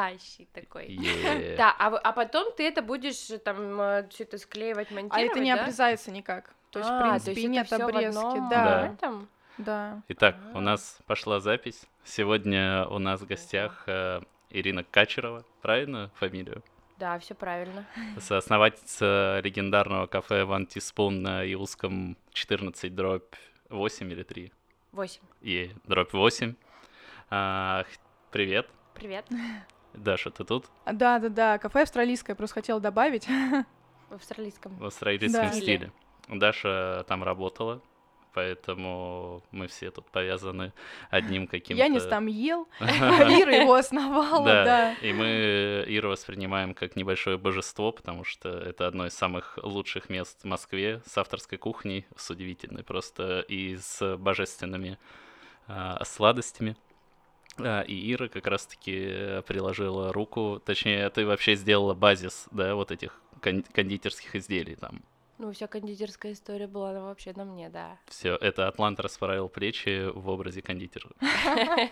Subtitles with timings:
[0.00, 0.86] настоящий такой.
[0.88, 1.56] Е.
[1.56, 5.54] Да, а, а потом ты это будешь э, там что-то склеивать, А монтировать, это не
[5.54, 5.62] да?
[5.62, 6.54] обрезается никак.
[6.70, 8.18] То есть, А, в принципе, есть это нет обрезки.
[8.18, 9.28] одном Да, этом?
[9.58, 10.02] да.
[10.08, 10.60] Итак, у А.
[10.60, 11.86] нас пошла запись.
[12.04, 16.62] Сегодня у нас в гостях э, Ирина Качерова, правильно фамилию?
[16.98, 17.84] Да, все правильно.
[18.18, 23.34] Соосновательница легендарного кафе One Teaspoon на Иусском 14 дробь
[23.70, 24.52] 8 или 3?
[24.92, 25.22] Восемь.
[25.40, 26.54] И дробь 8.
[27.30, 27.84] А,
[28.30, 28.68] привет.
[28.94, 29.24] Привет.
[29.94, 30.66] Даша, ты тут?
[30.86, 31.58] Да, да, да.
[31.58, 33.26] Кафе австралийское, просто хотела добавить.
[34.08, 34.76] В австралийском.
[34.76, 35.52] В австралийском Да.
[35.52, 35.92] стиле.
[36.28, 37.80] Даша там работала,
[38.34, 40.72] поэтому мы все тут повязаны
[41.10, 41.82] одним каким-то...
[41.82, 42.84] Янис там ел, а
[43.40, 44.92] Ира его основала, Да, да.
[44.94, 50.42] и мы Иру воспринимаем как небольшое божество, потому что это одно из самых лучших мест
[50.42, 54.98] в Москве с авторской кухней, с удивительной просто, и с божественными
[55.66, 56.76] а, сладостями.
[57.58, 63.20] А, и Ира как раз-таки приложила руку, точнее, ты вообще сделала базис, да, вот этих
[63.42, 65.02] кон- кондитерских изделий там.
[65.38, 67.98] Ну, вся кондитерская история была ну, вообще на мне, да.
[68.06, 71.08] Все, это Атлант расправил плечи в образе кондитера.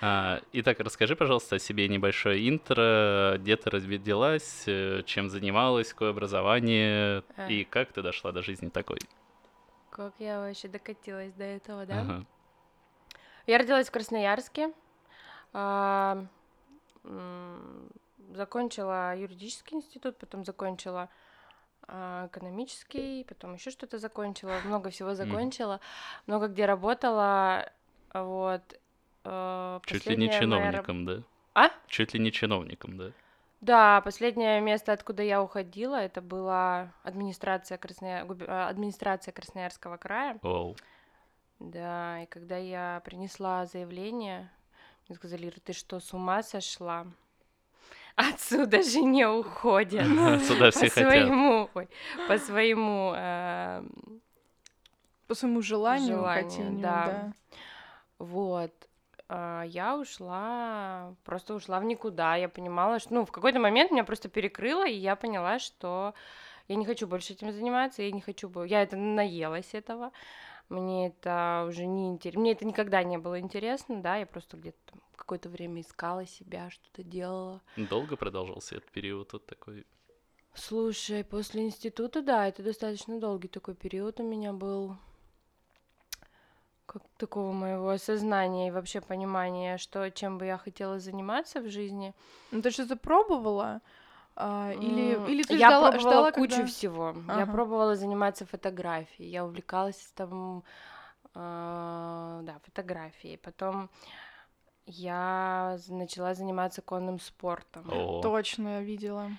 [0.00, 6.10] А, Итак, расскажи, пожалуйста, о себе небольшое интро, где ты родилась, э, чем занималась, какое
[6.10, 7.50] образование А.
[7.50, 8.98] и как ты дошла до жизни такой.
[9.90, 12.24] Как я вообще докатилась до этого, да?
[13.48, 14.72] Я родилась в Красноярске.
[15.54, 16.26] а,
[18.34, 21.08] Закончила юридический институт, потом закончила
[21.86, 25.80] а, экономический, потом еще что-то закончила, много всего закончила,
[26.26, 27.72] много где работала,
[28.12, 28.78] вот.
[29.24, 31.22] а, Чуть ли не моя чиновником, да?
[31.54, 31.70] А?
[31.86, 33.12] Чуть ли не чиновником, да?
[33.62, 38.26] Да, последнее место, откуда я уходила, это была администрация, Красноя...
[38.46, 40.38] а, администрация Красноярского края.
[40.42, 40.76] Оу.
[41.58, 44.50] Да, и когда я принесла заявление,
[45.08, 47.06] мне сказали, Ира, ты что, с ума сошла?
[48.16, 50.06] Отсюда же не уходят.
[50.46, 51.10] Сюда все по хотят.
[51.12, 51.88] своему, ой,
[52.28, 53.82] по своему э,
[55.26, 57.04] По своему желанию, Желанию, да.
[57.06, 57.32] да.
[58.18, 58.72] Вот.
[59.28, 62.36] А, Я ушла, просто ушла в никуда.
[62.36, 66.14] Я понимала, что, ну, в какой-то момент меня просто перекрыло, и я поняла, что
[66.68, 70.12] я не хочу больше этим заниматься, я не хочу, я это наелась этого.
[70.68, 74.94] Мне это уже не интересно, мне это никогда не было интересно, да, я просто где-то
[75.16, 77.62] какое-то время искала себя, что-то делала.
[77.76, 79.86] Долго продолжался этот период вот такой?
[80.54, 84.96] Слушай, после института, да, это достаточно долгий такой период у меня был
[86.88, 92.14] как такого моего осознания и вообще понимания, что чем бы я хотела заниматься в жизни.
[92.50, 93.82] Ну ты что-то пробовала?
[94.40, 97.14] А, или, или ты я ждала, пробовала ждала, кучу когда- всего.
[97.26, 97.52] Я Ага.
[97.52, 100.62] пробовала заниматься фотографией, я увлекалась там,
[101.34, 103.36] а, да, фотографией.
[103.36, 103.90] Потом
[104.86, 107.90] я начала заниматься конным спортом.
[107.90, 109.30] О, Точно, я видела.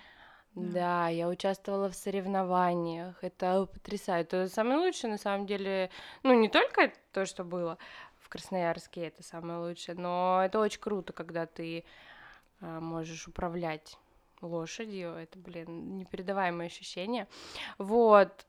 [0.55, 3.23] Да, я участвовала в соревнованиях.
[3.23, 4.23] Это потрясающе.
[4.25, 5.89] Это самое лучшее, на самом деле.
[6.23, 7.77] Ну, не только то, что было
[8.17, 11.85] в Красноярске, это самое лучшее, но это очень круто, когда ты
[12.61, 13.97] а, можешь управлять
[14.41, 15.13] лошадью.
[15.13, 17.27] Это, блин, непередаваемое ощущение.
[17.77, 18.45] Вот.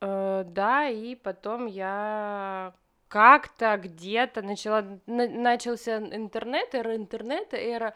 [0.00, 2.74] Э, да, и потом я
[3.08, 5.00] как-то где-то начала...
[5.06, 7.94] на- начался интернет, эра интернета, эра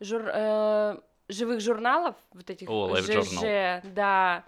[0.00, 3.80] жур- э, живых журналов, вот этих О, Journal.
[3.82, 4.44] ЖЖ, да,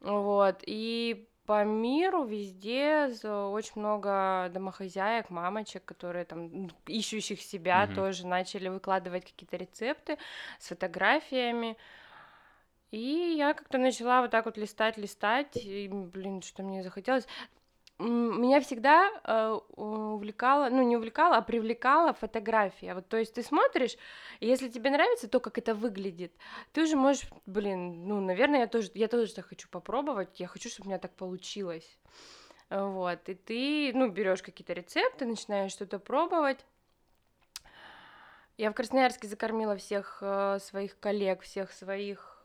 [0.00, 7.94] вот, и по миру везде за- очень много домохозяек, мамочек, которые там ищущих себя Мгм.
[7.94, 10.18] тоже начали выкладывать какие-то рецепты
[10.58, 11.78] с фотографиями.
[12.90, 17.26] И я как-то начала вот так вот листать, листать, и, блин, что мне захотелось.
[17.98, 22.94] Меня всегда э, увлекала, ну не увлекала, а привлекала фотография.
[22.94, 23.96] Вот, то есть ты смотришь,
[24.38, 26.32] и если тебе нравится то, как это выглядит,
[26.72, 30.68] ты уже можешь, блин, ну, наверное, я тоже, я тоже так хочу попробовать, я хочу,
[30.68, 31.98] чтобы у меня так получилось.
[32.70, 36.64] Вот, и ты, ну, берешь какие-то рецепты, начинаешь что-то пробовать.
[38.58, 42.44] Я в Красноярске закормила всех э, своих коллег, всех своих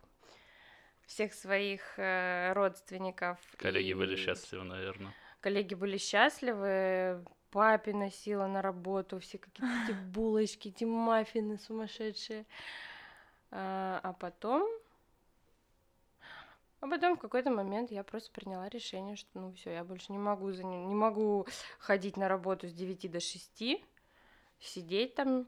[1.06, 3.38] всех своих э, родственников.
[3.57, 5.13] коллеги были и счастливы, наверное.
[5.44, 7.22] Коллеги были счастливы.
[7.51, 12.45] Папе носила на работу все какие-то эти булочки, эти маффины сумасшедшие.
[13.51, 14.66] А, а потом...
[16.80, 20.18] А потом в какой-то момент я просто приняла решение, что ну все, я больше не
[20.18, 21.45] могу, за ним- не могу
[21.78, 23.86] ходить на работу с 9 до 6,
[24.60, 25.48] сидеть там,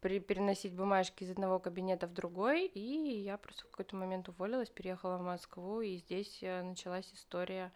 [0.00, 4.68] при- переносить бумажки из одного кабинета в другой, и я просто в какой-то момент уволилась,
[4.68, 7.72] переехала в Москву, и здесь э, началась история.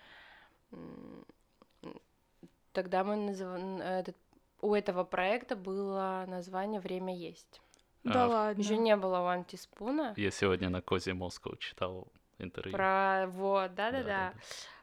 [2.77, 4.15] Тогда мы назыв- этот,
[4.61, 7.63] у этого проекта было название «Время есть».
[8.05, 8.61] Да А, ладно.
[8.61, 10.13] Еще не было у антиспуна.
[10.19, 12.07] Я сегодня на Козе Москву читал
[12.37, 12.77] интервью.
[12.77, 14.35] Про вот, да-да-да.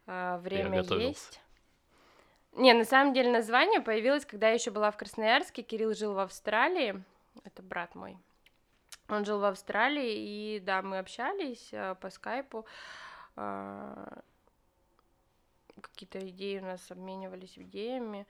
[0.08, 1.40] А, Время есть.
[2.54, 5.62] Не, на самом деле название появилось, когда я еще была в Красноярске.
[5.62, 7.04] Кирилл жил в Австралии.
[7.44, 8.18] Это брат мой.
[9.08, 12.66] Он жил в Австралии, и да, мы общались э, по скайпу.
[15.82, 18.26] Какие-то идеи у нас обменивались идеями.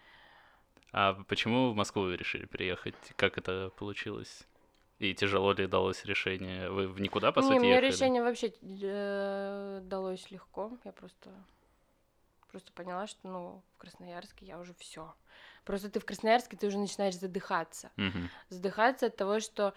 [0.91, 2.95] А почему в Москву вы решили приехать?
[3.15, 4.47] Как это получилось?
[4.99, 6.69] И тяжело ли далось решение?
[6.69, 7.91] Вы в никуда, по Не, сути, мне ехали?
[7.91, 10.77] решение вообще э, далось легко.
[10.85, 11.31] Я просто
[12.51, 15.13] просто поняла, что ну в Красноярске я уже все.
[15.65, 18.29] Просто ты в Красноярске ты уже начинаешь задыхаться, Мгм.
[18.49, 19.73] задыхаться от того, что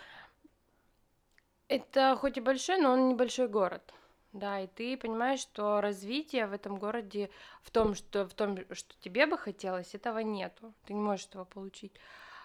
[1.69, 3.95] это хоть и большой, но он небольшой город.
[4.37, 7.31] Да, и ты понимаешь, что развитие в этом городе
[7.63, 10.75] в том, что в том, что тебе бы хотелось, этого нету.
[10.85, 11.93] Ты не можешь этого получить.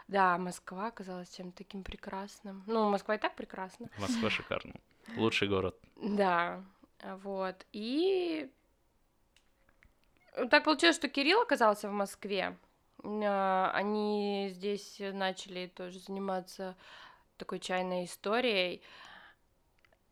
[0.07, 2.63] Да, Москва оказалась чем-то таким прекрасным.
[2.65, 3.89] Ну, Москва и так прекрасна.
[3.97, 4.73] Москва шикарно.
[5.17, 5.77] Лучший город.
[5.97, 6.63] Да,
[7.23, 7.65] вот.
[7.73, 8.49] И
[10.49, 12.57] так получилось, что Кирилл оказался в Москве.
[13.03, 16.77] А, Они здесь начали тоже заниматься
[17.35, 18.81] такой чайной историей.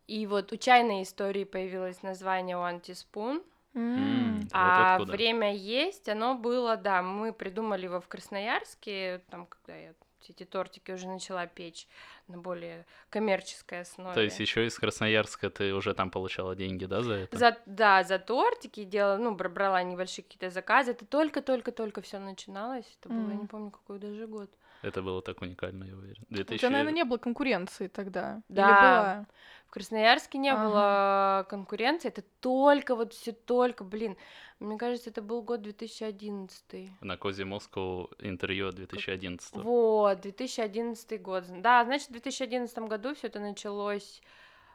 [0.09, 3.43] И вот у чайной истории появилось название One Teaspoon,
[3.75, 4.39] М.
[4.41, 5.11] Вот а откуда.
[5.11, 9.93] время есть, оно было, да, мы придумали его в Красноярске, там, когда я
[10.27, 11.87] эти тортики уже начала печь
[12.27, 14.13] на более коммерческой основе.
[14.13, 17.37] То есть еще из Красноярска ты уже там получала деньги, да, за это?
[17.37, 20.91] За, да, за тортики делала, ну, бра- брала небольшие какие-то заказы.
[20.91, 22.85] Это только-только-только все начиналось.
[22.99, 24.49] Это было, я не помню, какой даже год.
[24.81, 26.23] Это было так уникально, я уверен.
[26.29, 26.57] У 2000...
[26.57, 28.41] тебя, наверное, не было конкуренции тогда.
[28.49, 28.81] Или Да.
[28.81, 29.27] была?
[29.69, 30.63] В Красноярске не Ага.
[30.65, 32.07] было конкуренции.
[32.07, 34.17] Это только, вот все только, блин.
[34.59, 36.89] Мне кажется, это был год 2011.
[37.01, 41.43] На Козе Москву интервью 2011 Вот, 2011 год.
[41.61, 44.23] Да, значит, в 2011 году все это началось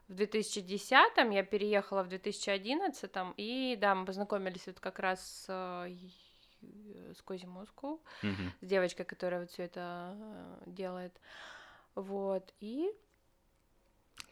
[0.06, 0.92] в 2010,
[1.32, 7.20] я переехала в 2011, и да, мы познакомились вот как раз с, э, и- с
[7.22, 8.52] Кози Москву, Мгм.
[8.60, 11.20] с девочкой, которая вот все это э, делает.
[11.96, 12.92] Вот, и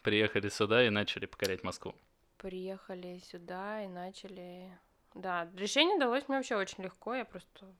[0.03, 1.95] Приехали сюда и начали покорять Москву.
[2.37, 4.77] приехали сюда и начали...
[5.15, 7.65] Да, решение далось мне вообще очень легко, я просто...
[7.65, 7.73] Но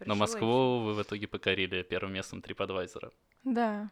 [0.00, 3.12] решила и Москву вы в итоге покорили первым местом TripAdvisor.
[3.44, 3.90] Да.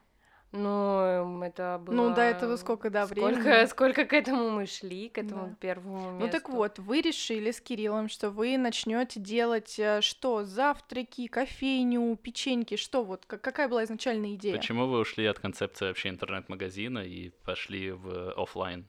[0.56, 1.94] Ну, эм, это было...
[1.94, 3.66] Ну, до этого сколько, да, сколько, времени?
[3.66, 5.54] сколько к этому мы шли, к этому Да.
[5.58, 6.24] первому месту.
[6.26, 10.44] Ну так вот, вы решили с Кириллом, что вы начнете делать э, что?
[10.44, 13.26] Завтраки, кофейню, печеньки, что вот?
[13.26, 14.56] Как- какая была изначальная идея?
[14.56, 18.86] Почему вы ушли от концепции вообще интернет-магазина и пошли в офлайн?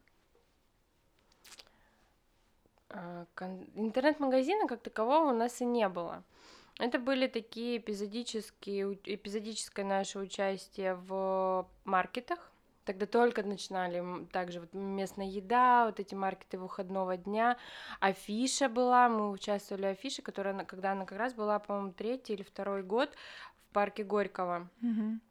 [3.34, 6.24] Кон- Интернет-магазина как такового у нас и не было.
[6.78, 12.52] Это были такие эпизодические, эпизодическое наше участие в маркетах.
[12.84, 17.58] Тогда только начинали также вот местная еда, вот эти маркеты выходного дня.
[18.00, 22.44] Афиша была, мы участвовали в афише, которая, когда она как раз была, по-моему, третий или
[22.44, 23.10] второй год
[23.70, 24.70] в парке Горького.
[24.82, 25.22] Мгм.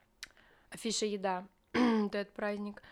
[0.71, 2.83] Афиша еда, этот праздник.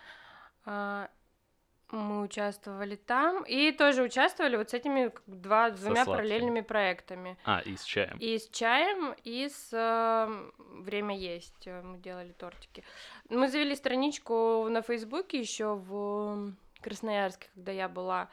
[1.93, 6.13] Мы участвовали там и тоже участвовали вот с этими два, Со двумя сладким.
[6.15, 7.37] параллельными проектами.
[7.45, 8.17] А, и с чаем.
[8.19, 10.51] И с чаем, и с э,
[10.83, 11.67] время есть.
[11.67, 12.83] э, Мы делали тортики.
[13.29, 18.31] Мы завели страничку на Фейсбуке еще в Красноярске, когда я была.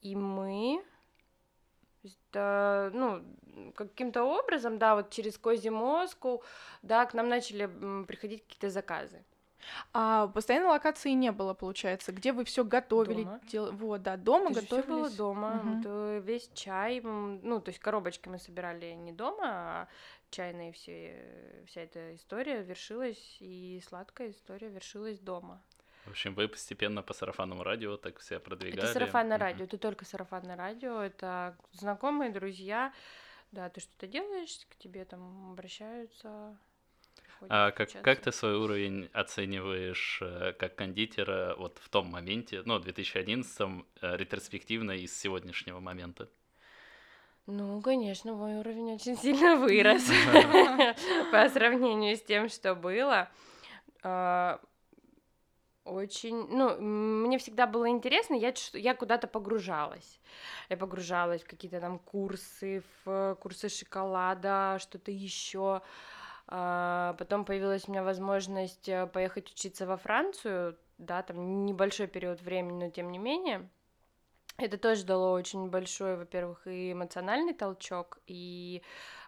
[0.00, 0.80] И мы
[2.34, 6.44] э, ну, каким-то образом, да, вот через Кози Моску,
[6.82, 7.66] да, к нам начали
[8.04, 9.24] приходить какие-то заказы.
[9.92, 13.24] А постоянной локации не было, получается, где вы все готовили?
[13.24, 13.40] Дома.
[13.42, 15.62] дел- Вот, да, дома же всё было дома.
[15.64, 19.88] Вот, э, весь чай, ну, то есть коробочки мы собирали не дома, а
[20.30, 25.62] чайные все, вся эта история вершилась, и сладкая история вершилась дома.
[26.06, 28.82] В общем, вы постепенно по сарафанному радио так себя продвигали.
[28.82, 29.46] Это сарафанное Мгм.
[29.46, 32.92] радио, это только сарафанное радио, это знакомые, друзья,
[33.52, 36.58] да, ты что-то делаешь, к тебе там обращаются.
[37.48, 42.78] А как, как ты свой уровень оцениваешь э, как кондитера вот в том моменте, ну,
[42.78, 46.28] 2011 э, ретроспективно из сегодняшнего момента?
[47.46, 50.04] Ну, конечно, мой уровень очень сильно вырос
[51.32, 53.28] по сравнению с тем, что было.
[54.02, 54.60] А,
[55.84, 60.18] Очень, ну, мне всегда было интересно, я, я куда-то погружалась.
[60.70, 65.82] Я погружалась в какие-то там курсы, в э, курсы шоколада, что-то еще.
[66.54, 72.84] Потом появилась у меня возможность э, поехать учиться во Францию, да, там небольшой период времени,
[72.84, 73.68] но тем не менее.
[74.56, 78.82] Это тоже дало очень большой, во-первых, и эмоциональный толчок, и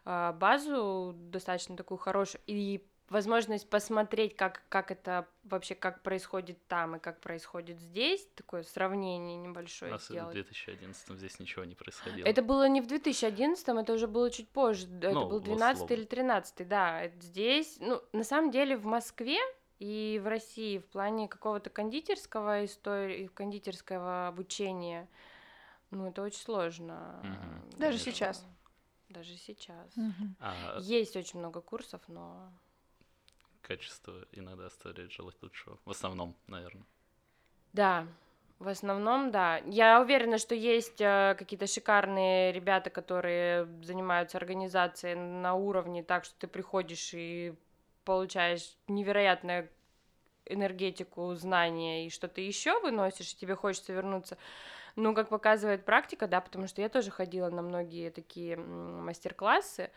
[0.04, 2.40] а, базу достаточно такую хорошую.
[2.46, 8.62] И возможность посмотреть, как, как это вообще, как происходит там и как происходит здесь, такое
[8.64, 10.30] сравнение небольшое У нас сделать.
[10.30, 12.26] в 2011 здесь ничего не происходило.
[12.26, 15.76] Это было не в 2011, это уже было чуть позже, д- это Ну, был 12
[15.76, 15.94] условно.
[15.94, 17.08] или 13, да.
[17.20, 19.38] Здесь, ну, на самом деле в Москве
[19.78, 25.08] и в России в плане какого-то кондитерского истории, кондитерского обучения,
[25.90, 27.20] ну, это очень сложно.
[27.22, 27.70] Мгм.
[27.78, 28.12] Даже Конечно.
[28.12, 28.46] сейчас.
[29.08, 29.92] Даже сейчас.
[30.40, 32.50] А Есть очень много курсов, но
[33.66, 35.78] качество иногда оставляет желать лучшего.
[35.84, 36.86] В основном, наверное.
[37.72, 38.06] Да,
[38.58, 39.58] в основном, да.
[39.66, 46.34] Я уверена, что есть э, какие-то шикарные ребята, которые занимаются организацией на уровне так, что
[46.38, 47.54] ты приходишь и
[48.04, 49.68] получаешь невероятную
[50.46, 54.38] энергетику, знания и что-то еще выносишь, и тебе хочется вернуться.
[54.94, 59.90] Ну, как показывает практика, да, потому что я тоже ходила на многие такие мастер-классы,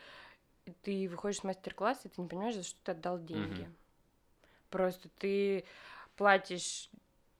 [0.81, 3.61] ты выходишь с мастер-класса, и ты не понимаешь, за что ты отдал деньги.
[3.61, 3.75] Мгм.
[4.69, 5.65] Просто ты
[6.15, 6.89] платишь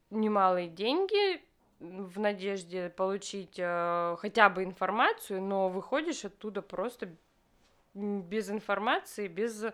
[0.10, 1.42] немалые деньги
[1.80, 7.10] в надежде получить э, хотя бы информацию, но выходишь оттуда просто
[7.94, 9.66] без информации, без...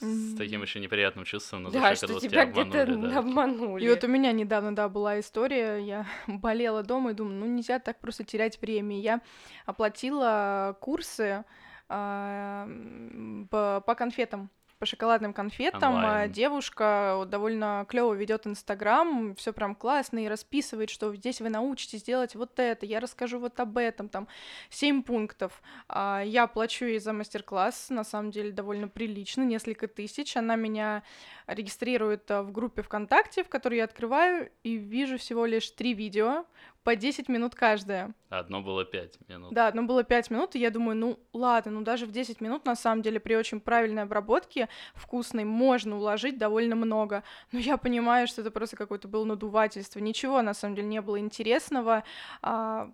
[0.00, 3.18] С таким еще неприятным чувством на да, душе, что когда тебя где-то обманули, да.
[3.20, 3.84] обманули.
[3.84, 7.78] И вот у меня недавно, да, была история, я болела дома и думаю, ну нельзя
[7.78, 8.98] так просто терять время.
[8.98, 9.20] Я
[9.66, 11.44] оплатила курсы
[11.88, 15.82] по, по конфетам, по шоколадным конфетам.
[15.82, 16.32] А Онлайн.
[16.32, 22.02] Девушка вот довольно клево ведет Инстаграм, все прям классно и расписывает, что здесь вы научитесь
[22.02, 24.28] делать вот это, я расскажу вот об этом, там
[24.68, 25.62] семь пунктов.
[25.88, 30.36] А, Я плачу ей за мастер-класс, на самом деле довольно прилично, несколько тысяч.
[30.36, 31.02] Она меня
[31.46, 36.44] регистрирует а, в группе ВКонтакте, в которой я открываю и вижу всего лишь три видео
[36.84, 38.14] по 10 минут каждое.
[38.28, 39.52] Одно было пять минут.
[39.54, 42.66] Да, одно было 5 минут, и я думаю, ну ладно, ну даже в 10 минут,
[42.66, 47.24] на самом деле, при очень правильной обработке, вкусной, можно уложить довольно много.
[47.52, 49.98] Но я понимаю, что это просто какое-то было надувательство.
[49.98, 52.04] Ничего, на самом деле, не было интересного.
[52.42, 52.90] А,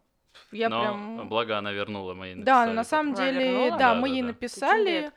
[0.52, 1.28] я Но прям...
[1.28, 3.70] благо она вернула мои Да, написали на самом деле, вернула?
[3.70, 4.28] да, Да, мы да, ей да.
[4.28, 5.12] написали.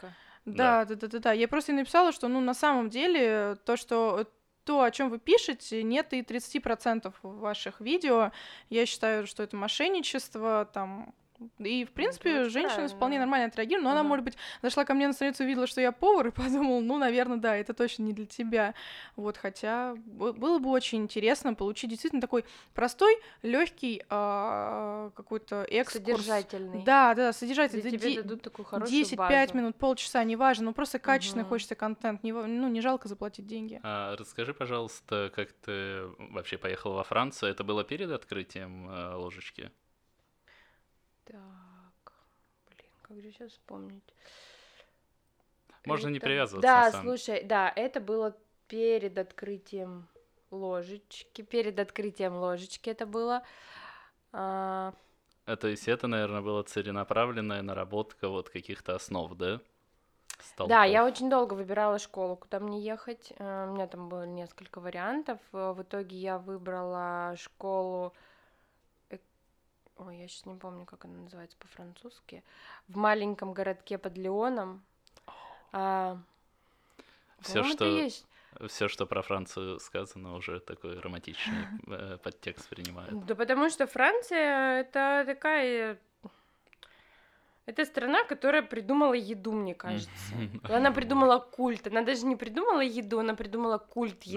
[0.45, 1.31] Да, да, да, да, да.
[1.31, 4.25] Я просто ей написала, что, ну, на самом деле, то, что
[4.65, 8.31] то, о чем вы пишете, нет и 30% в ваших видео.
[8.69, 11.13] Я считаю, что это мошенничество, там.
[11.59, 12.95] И, в принципе, очень женщина правильно.
[12.95, 14.09] вполне нормально отреагировала, но она, Мгм.
[14.09, 17.37] может быть, зашла ко мне на страницу, увидела, что я повар, и подумала, ну, наверное,
[17.37, 18.73] да, это точно не для тебя.
[19.15, 26.21] Вот, хотя было бы очень интересно получить действительно такой простой, легкий какой-то экскурс.
[26.21, 26.83] Содержательный.
[26.83, 27.81] Да, да, содержательный.
[27.81, 29.57] Где тебе дадут такую хорошую 10-5 базу.
[29.57, 31.49] минут, полчаса, неважно, ну просто качественный Мгм.
[31.49, 33.79] хочется контент, не, ну не жалко заплатить деньги.
[33.83, 37.51] А, расскажи, пожалуйста, как ты вообще поехала во Францию?
[37.51, 39.71] Это было перед открытием э, ложечки?
[41.25, 42.13] Так,
[42.69, 44.03] блин, как же сейчас вспомнить?
[45.85, 48.35] Можно не Это- привязываться, Да, самом- слушай, да, это было
[48.67, 50.07] перед открытием
[50.51, 53.43] ложечки, перед открытием ложечки это было.
[54.31, 54.93] А,
[55.45, 59.59] А, то есть это, наверное, была целенаправленная наработка вот каких-то основ, да?
[60.57, 63.33] Да, я очень долго выбирала школу, куда мне ехать.
[63.37, 65.39] Э, У меня там было несколько вариантов.
[65.53, 68.13] Э, В итоге я выбрала школу.
[70.05, 72.43] Ой, я сейчас не помню, как она называется по-французски.
[72.87, 74.83] В маленьком городке под Лионом.
[75.71, 76.17] А,
[77.39, 78.25] это что- есть.
[78.67, 83.25] Все, что про Францию сказано, уже такой романтичный э, подтекст принимает.
[83.25, 85.99] Да потому что Франция это такая...
[87.65, 90.35] Это страна, которая придумала еду, мне кажется.
[90.63, 91.87] Она придумала культ.
[91.87, 94.31] Она даже не придумала еду, она придумала культ Да.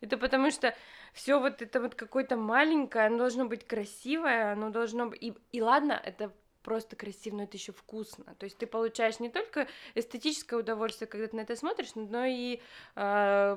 [0.00, 0.74] Это потому что
[1.12, 5.22] все вот это вот какое-то маленькое, оно должно быть красивое, оно должно быть...
[5.22, 8.34] И, и ладно, это просто красиво, но это еще вкусно.
[8.38, 12.60] То есть ты получаешь не только эстетическое удовольствие, когда ты на это смотришь, но и
[12.94, 13.56] э,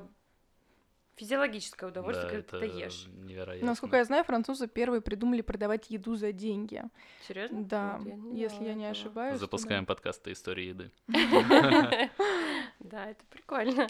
[1.15, 3.05] физиологическое удовольствие, Да, когда ты это ешь.
[3.07, 3.67] невероятно.
[3.67, 6.83] Насколько я знаю, французы первые придумали продавать еду за деньги.
[7.27, 7.63] Серьезно?
[7.63, 9.33] Да, Вот не если я не ошибаюсь.
[9.33, 9.45] то да.
[9.45, 10.91] Запускаем подкасты истории еды.
[12.83, 13.87] Да, это прикольно.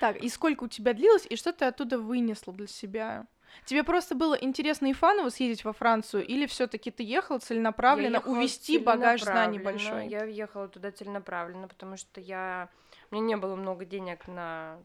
[0.00, 3.26] Так, и сколько у тебя длилось, и что ты оттуда вынесла для себя?
[3.64, 8.14] Тебе просто было интересно и фаново съездить во Францию, или все таки ты ехала целенаправленно
[8.14, 9.94] Я ехала увести багаж знаний целенаправленно.
[9.94, 10.08] большой?
[10.08, 12.68] Я ехала туда целенаправленно, потому что я...
[13.10, 14.78] У меня не было много денег на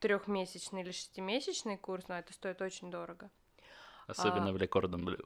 [0.00, 3.30] трехмесячный или шестимесячный курс, но это стоит очень дорого.
[4.06, 4.52] Особенно А.
[4.52, 5.24] в Le Cordon Bleu.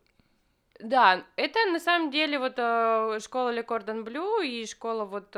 [0.81, 5.37] Да, это на самом деле вот э, школа Ле Кордон Блю и школа вот...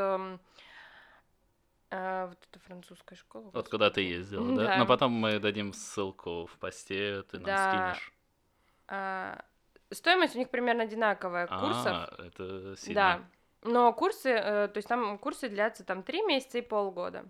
[1.95, 3.51] э, вот эта французская школа.
[3.53, 4.67] Вот куда ты ездила, да?
[4.67, 4.77] Да.
[4.79, 7.95] Но потом мы дадим ссылку в посте, ты нам Да.
[7.95, 8.13] скинешь.
[8.89, 9.45] А,
[9.91, 11.87] стоимость у них примерно одинаковая курсов.
[11.87, 12.95] А, это сильно.
[12.95, 13.71] Да.
[13.71, 17.25] Но курсы, э, то есть там курсы длятся там три месяца и полгода.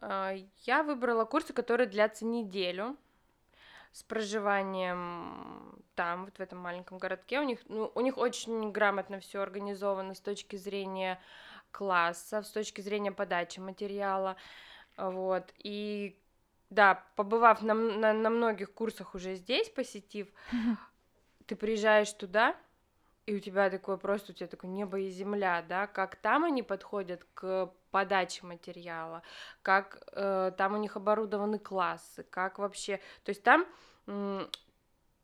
[0.00, 2.96] Э, я выбрала курсы, которые длятся неделю
[3.92, 7.40] с проживанием там, вот в этом маленьком городке.
[7.40, 11.20] У них, ну, у них очень грамотно все организовано с точки зрения
[11.74, 14.36] класса, с точки зрения подачи материала.
[14.96, 15.52] Вот.
[15.58, 16.16] И
[16.70, 20.28] да, побывав на, на, на многих курсах уже здесь, посетив,
[21.46, 22.56] ты приезжаешь туда,
[23.26, 26.62] и у тебя такое просто, у тебя такое небо и земля, да, как там они
[26.62, 29.22] подходят к подаче материала,
[29.62, 33.66] как э, там у них оборудованы классы, как вообще, то есть там
[34.06, 34.46] э,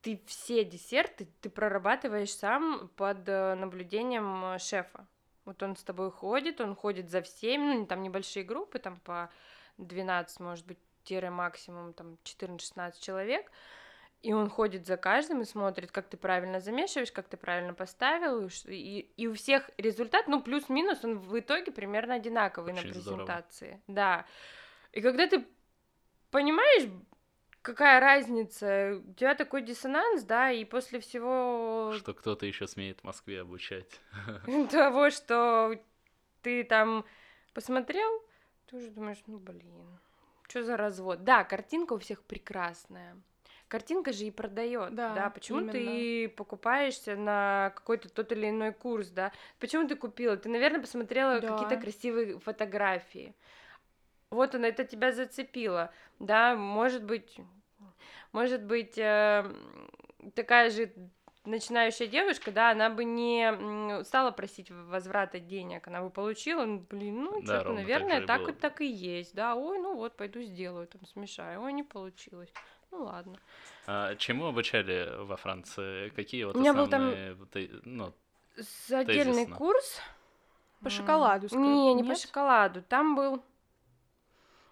[0.02, 5.06] ты все десерты ты прорабатываешь сам под э, наблюдением шефа.
[5.44, 9.30] Вот он с тобой ходит, он ходит за всеми, ну, там небольшие группы, там по
[9.78, 13.50] 12, может быть, тире максимум там 14-16 человек,
[14.22, 18.50] и он ходит за каждым и смотрит, как ты правильно замешиваешь, как ты правильно поставил,
[18.66, 23.66] и, и у всех результат, ну, плюс-минус, он в итоге примерно одинаковый Очень на презентации.
[23.66, 23.82] Здорово.
[23.88, 24.26] Да.
[24.92, 25.46] И когда ты
[26.30, 26.90] понимаешь,
[27.62, 31.92] какая разница, у тебя такой диссонанс, да, и после всего...
[31.96, 34.00] Что кто-то еще смеет в Москве обучать.
[34.70, 35.78] Того, что
[36.42, 37.04] ты там
[37.54, 38.10] посмотрел,
[38.66, 39.98] ты уже думаешь, ну, блин,
[40.48, 41.24] что за развод?
[41.24, 43.16] Да, картинка у всех прекрасная
[43.70, 45.72] картинка же и продает, да, да, почему именно.
[45.72, 51.40] ты покупаешься на какой-то тот или иной курс, да, почему ты купила, ты, наверное, посмотрела
[51.40, 51.48] да.
[51.48, 53.32] какие-то красивые фотографии,
[54.30, 57.38] вот она, это тебя зацепило, да, может быть,
[58.32, 59.44] может быть, э,
[60.34, 60.92] такая же
[61.44, 67.24] начинающая девушка, да, она бы не стала просить возврата денег, она бы получила, ну, блин,
[67.24, 70.42] ну, да, что-то, наверное, так, так, и, так и есть, да, ой, ну вот, пойду
[70.42, 72.52] сделаю, там, смешаю, ой, не получилось.
[72.90, 73.38] Ну ладно.
[73.86, 76.08] А, чему обучали во Франции?
[76.10, 78.12] Какие вот У меня основные, был там ну,
[78.90, 79.56] отдельный тезисно?
[79.56, 80.00] курс.
[80.82, 81.62] По шоколаду, скажем.
[81.62, 82.08] Не, не Нет?
[82.08, 82.82] по шоколаду.
[82.82, 83.44] Там был...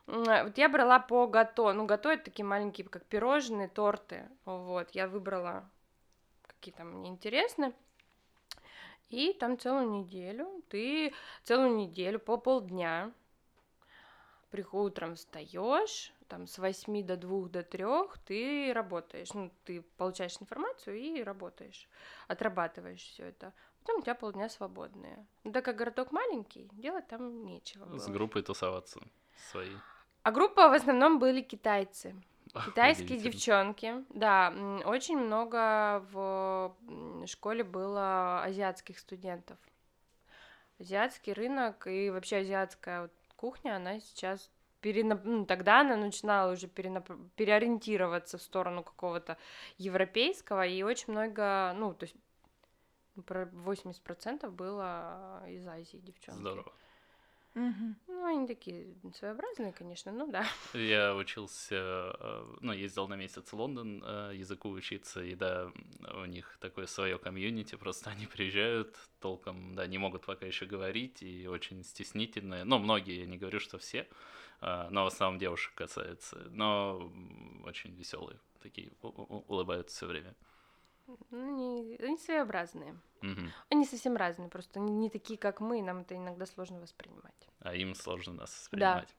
[0.09, 1.73] Вот я брала по гато.
[1.75, 4.29] Ну, гато это такие маленькие, как пирожные, торты.
[4.47, 5.68] Вот, я выбрала
[6.42, 7.75] какие то мне интересны.
[9.11, 11.12] И там целую неделю, ты
[11.44, 13.12] целую неделю по полдня
[14.51, 17.85] приходишь утром встаешь, там с 8 до 2 до 3
[18.25, 21.88] ты работаешь, ну, ты получаешь информацию и работаешь,
[22.29, 23.53] отрабатываешь все это.
[23.81, 25.27] Потом у тебя полдня свободные.
[25.44, 27.85] Ну, так как городок маленький, делать там нечего.
[27.85, 27.99] Было.
[27.99, 29.01] С группой тусоваться
[29.51, 29.73] свои.
[30.22, 32.14] А группа в основном были китайцы.
[32.66, 34.52] Китайские девчонки, да,
[34.85, 36.74] очень много в
[37.26, 39.59] школе было азиатских студентов.
[40.81, 44.50] Азиатский рынок и вообще азиатская вот кухня, она сейчас
[44.81, 45.24] перенап...
[45.24, 47.11] ну, тогда она начинала уже перенап...
[47.37, 49.37] переориентироваться в сторону какого-то
[49.76, 52.16] европейского, и очень много, ну, то есть
[53.16, 56.40] ну, про 80% было из Азии девчонки.
[56.40, 56.72] Здорово.
[57.54, 57.94] Угу.
[58.06, 60.46] Ну, они такие своеобразные, конечно, ну да.
[60.74, 65.70] Я учился, э, ну, ездил на месяц в Лондон э, языку учиться, и да,
[66.14, 71.22] у них такое свое комьюнити, просто они приезжают толком, да, не могут пока еще говорить,
[71.22, 74.06] и очень стеснительные, ну, многие, я не говорю, что все,
[74.61, 77.12] а, но в основном девушек касается, но
[77.64, 80.34] очень веселые, такие улыбаются все время.
[81.31, 82.97] Ну, они, они своеобразные.
[83.23, 83.40] Угу.
[83.71, 87.49] Они совсем разные, просто они не такие, как мы, и нам это иногда сложно воспринимать.
[87.61, 89.09] А им сложно нас воспринимать.
[89.09, 89.14] Да.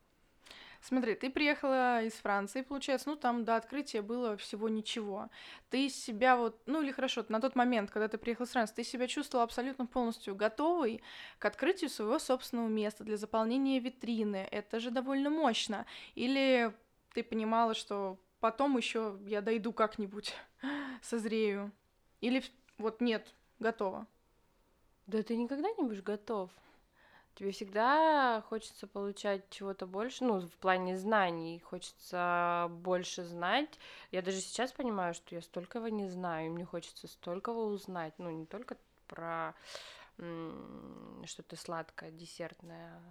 [0.82, 5.30] Смотри, ты приехала из Франции, получается, ну там до открытия было всего ничего.
[5.70, 8.84] Ты себя вот, ну или хорошо, на тот момент, когда ты приехала из Франции, ты
[8.86, 11.02] себя чувствовала абсолютно полностью готовой
[11.38, 14.48] к открытию своего собственного места для заполнения витрины.
[14.52, 15.86] Это же довольно мощно.
[16.16, 16.74] Или
[17.14, 20.34] ты понимала, что потом еще я дойду как-нибудь,
[21.02, 21.74] созрею.
[22.22, 22.44] Или
[22.78, 24.08] вот нет, готова.
[25.08, 26.50] Да ты никогда не будешь готов.
[27.36, 33.80] Тебе всегда хочется получать чего-то больше, ну, в плане знаний, хочется больше знать.
[34.12, 38.30] Я даже сейчас понимаю, что я столького не знаю, и мне хочется столького узнать, ну,
[38.30, 38.76] не только
[39.08, 39.56] про
[40.18, 43.02] что-то сладкое, десертное,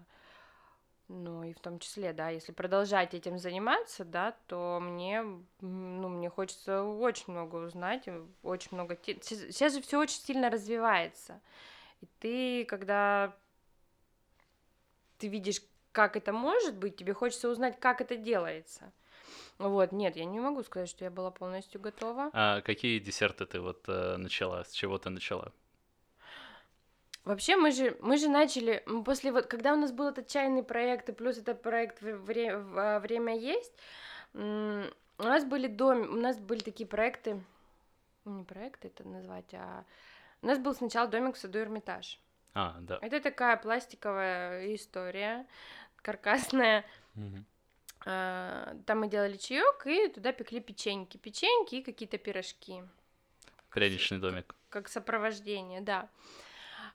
[1.09, 5.23] ну и в том числе, да, если продолжать этим заниматься, да, то мне,
[5.61, 8.09] ну, мне хочется очень много узнать,
[8.43, 8.99] очень много...
[9.03, 11.41] Сейчас же все очень сильно развивается.
[12.03, 13.35] И ты, когда
[15.17, 18.93] ты видишь, как это может быть, тебе хочется узнать, как это делается.
[19.59, 22.31] Вот, нет, я не могу сказать, что я была полностью готова.
[22.33, 24.63] А какие десерты ты вот э, начала?
[24.63, 25.53] С чего ты начала?
[27.29, 31.11] Вообще мы же, мы же начали, после вот, когда у нас был этот чайный проект,
[31.11, 33.75] и плюс этот проект вре, а, «Время есть»,
[34.33, 34.89] у
[35.23, 37.45] нас были дом, у нас были такие проекты,
[38.25, 39.85] ну, не проекты это назвать, а
[40.41, 42.19] У нас был сначала домик в саду Эрмитаж.
[42.55, 42.99] А, да.
[43.03, 45.47] Это такая пластиковая история,
[45.97, 46.87] каркасная.
[47.15, 47.45] Мгм.
[48.07, 51.19] А, Там мы делали чаек и туда пекли печеньки.
[51.19, 52.83] Печеньки и какие-то пирожки.
[53.69, 54.55] Пряничный домик.
[54.71, 56.09] Как сопровождение, да.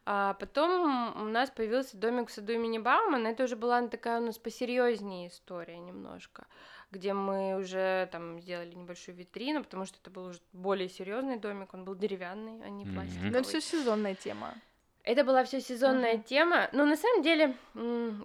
[0.06, 3.28] А потом у нас появился домик в саду имени Баумана.
[3.28, 6.46] Это уже была такая у нас посерьезнее история немножко,
[6.92, 11.74] где мы уже там сделали небольшую витрину, потому что это был уже более серьезный домик,
[11.74, 13.32] он был деревянный, а не пластиковый.
[13.32, 14.54] Ну, это все сезонная тема.
[15.04, 16.24] Это была все сезонная Мгм.
[16.24, 16.70] тема.
[16.74, 17.56] Но на самом деле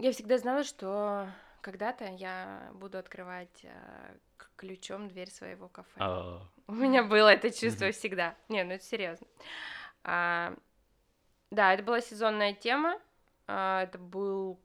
[0.01, 1.29] я всегда знала, что
[1.61, 4.17] когда-то я буду открывать э,
[4.57, 6.01] ключом дверь своего кафе.
[6.01, 7.93] А, У меня было это чувство Мгм.
[7.93, 8.37] всегда.
[8.49, 9.27] Не, ну это серьезно.
[10.05, 10.55] А,
[11.51, 13.01] да, это была сезонная тема.
[13.47, 14.61] А, это был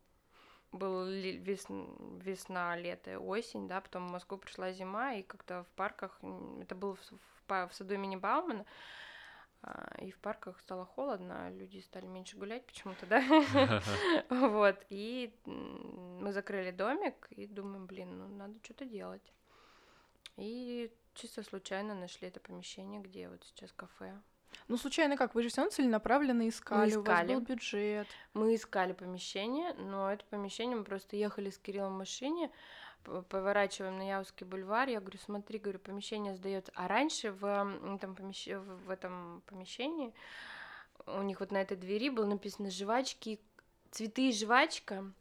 [0.73, 5.67] был ли- весн- весна, лето, осень, да, потом в Москву пришла зима, и как-то в
[5.75, 6.19] парках,
[6.61, 8.65] это было в, в в саду имени Баумана,
[9.61, 13.21] а, и в парках стало холодно, люди стали меньше гулять почему-то, да,
[14.29, 19.33] вот, и мы закрыли домик, и думаем, блин, ну надо что-то делать,
[20.37, 24.19] и чисто случайно нашли это помещение, где вот сейчас кафе.
[24.67, 25.35] Ну, случайно как?
[25.35, 27.33] Вы же все равно целенаправленно искали, у вас искали.
[27.35, 28.07] был бюджет.
[28.33, 32.51] Мы искали помещение, но это помещение мы просто ехали с Кириллом в машине,
[33.29, 36.71] поворачиваем на Яузский бульвар, я говорю, смотри, говорю, помещение сдается.
[36.75, 40.13] А раньше в, этом помещ- в этом помещении
[41.05, 43.39] у них вот на этой двери было написано жвачки,
[43.91, 45.11] цветы и жвачка,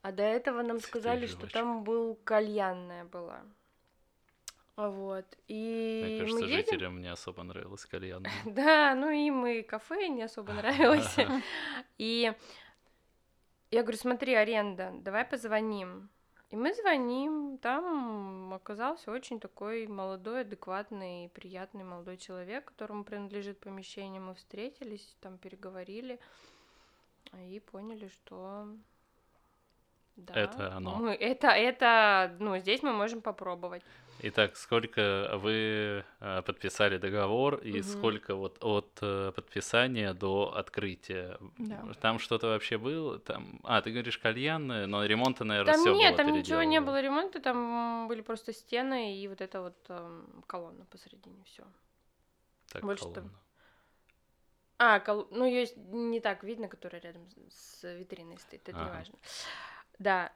[0.00, 3.42] а до этого нам Цветы сказали, что там был кальянная была.
[4.76, 5.26] Вот.
[5.48, 8.24] И Мне мы кажется, едем, жителям не особо нравилось кальян.
[8.46, 11.16] да, ну им и кафе не особо нравилось.
[11.98, 12.32] И
[13.70, 16.08] я говорю, смотри, аренда, давай позвоним.
[16.50, 24.20] И мы звоним, там оказался очень такой молодой, адекватный, приятный молодой человек, которому принадлежит помещение.
[24.20, 26.18] Мы встретились, там переговорили
[27.38, 28.68] и поняли, что
[30.16, 30.96] да, Это оно.
[30.96, 33.82] мы- это, это, ну, здесь мы можем попробовать.
[34.20, 37.82] Итак, сколько вы э, подписали договор и Мгм.
[37.82, 41.38] сколько вот от э, подписания до открытия?
[41.58, 41.82] Да.
[42.00, 43.18] Там что-то вообще было?
[43.18, 43.58] Там...
[43.64, 47.00] А, ты говоришь кальянное, но ремонта, наверное, Там все нет, было там ничего не было
[47.00, 51.64] ремонта, там были просто стены и вот эта вот эм, колонна посередине, все.
[52.72, 53.32] Так, больше там- колонна.
[54.78, 58.98] А, кол- ну ее не так видно, которая рядом с- витриной стоит, это не Ага.
[58.98, 59.14] важно.
[59.98, 60.32] Да,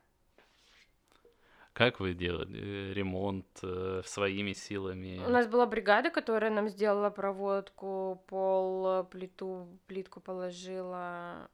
[1.77, 5.21] Как вы делали ремонт э, своими силами?
[5.27, 11.51] у нас была бригада, которая нам сделала проводку, пол, плиту, плитку положила.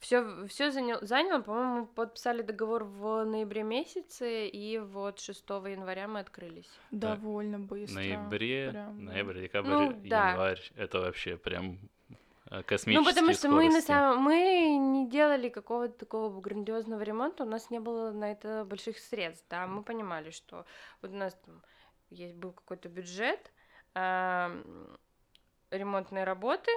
[0.00, 6.18] Все, все заняло, по-моему, мы подписали договор в ноябре месяце, и вот 6 января мы
[6.18, 6.70] открылись.
[6.90, 7.94] Довольно В быстро.
[8.00, 10.30] ноябре, прям, ноябрь, декабрь, Ну, да.
[10.30, 10.60] январь.
[10.74, 11.78] Это вообще прям
[12.50, 13.86] космические Ну, потому что мы на скорости.
[13.86, 18.98] самом мы не делали какого-то такого грандиозного ремонта, у нас не было на это больших
[18.98, 20.66] средств, да, мы понимали, что
[21.00, 21.62] вот у нас там
[22.10, 23.52] есть был какой-то бюджет,
[23.94, 24.64] ам,
[25.70, 26.70] ремонтные работы,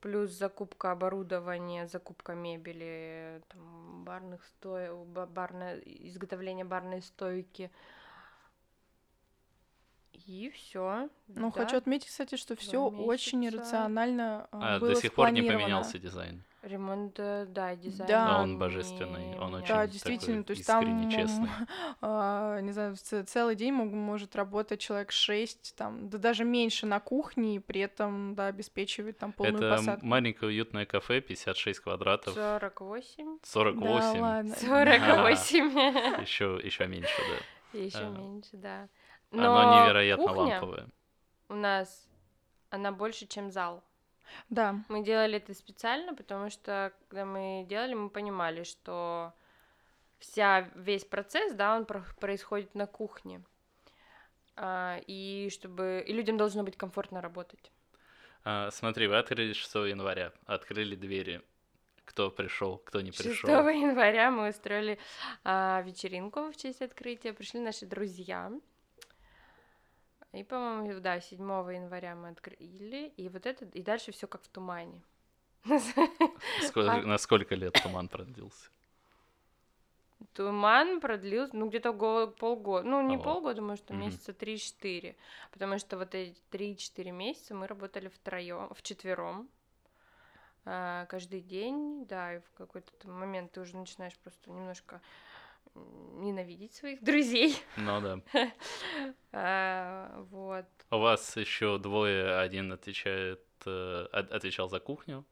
[0.00, 7.70] плюс закупка оборудования, закупка мебели, там, барных стоек, барное, изготовление барной стойки.
[10.26, 11.08] И все.
[11.28, 15.42] Ну, хочу отметить, кстати, что все очень рационально а, А, было до сих пор не
[15.42, 16.42] поменялся дизайн.
[16.62, 18.08] Ремонт, э, да, дизайн.
[18.08, 18.38] Да.
[18.38, 19.66] Но он не божественный, он очень.
[19.68, 21.48] Да, такой действительно, то есть искренне там, честный.
[22.00, 27.00] а, не знаю, целый день мог- может работать человек 6, там, да даже меньше на
[27.00, 30.06] кухне, и при этом, да, обеспечивать там полную Это посадку.
[30.06, 33.40] маленькое уютное кафе, 56 квадратов, 48.
[33.42, 34.14] 48.
[34.14, 34.54] Да, ладно.
[34.58, 36.22] 48.
[36.22, 37.78] Еще, еще меньше, да.
[37.78, 38.08] Еще А.
[38.08, 38.88] меньше, да.
[39.40, 40.88] Оно невероятно кухня ламповое.
[41.48, 42.08] у нас,
[42.70, 43.82] она больше, чем зал.
[44.48, 49.32] Да, Мы делали это специально, потому что, когда мы делали, мы понимали, что
[50.18, 53.42] вся, весь процесс, да, он про- происходит на кухне.
[54.56, 56.04] А, и чтобы...
[56.06, 57.70] И людям должно быть комфортно работать.
[58.44, 61.42] А, смотри, вы открыли 6 января, открыли двери.
[62.04, 63.68] Кто пришел, кто не 6 пришел.
[63.68, 64.98] января мы устроили
[65.44, 67.32] а, вечеринку в честь открытия.
[67.32, 68.50] Пришли наши друзья.
[70.34, 71.40] И, по-моему, да, 7
[71.72, 73.12] января мы открыли.
[73.16, 75.00] И вот это, и дальше все как в тумане.
[76.62, 78.68] Сколько- А- На сколько лет туман продлился?
[80.32, 82.86] Туман продлился, ну, где-то го- полгода.
[82.88, 84.00] Ну, не полгода, может, Мгм.
[84.00, 85.14] месяца 3-4.
[85.52, 89.48] Потому что вот эти 3-4 месяца мы работали втроем, вчетвером.
[90.66, 95.02] а, каждый день, да, и в какой-то момент ты уже начинаешь просто немножко
[95.74, 97.56] ненавидеть своих друзей.
[97.76, 98.20] Ну да.
[99.36, 100.66] А, вот.
[100.92, 105.24] У вас еще двое, один отвечает э, от- отвечал за кухню?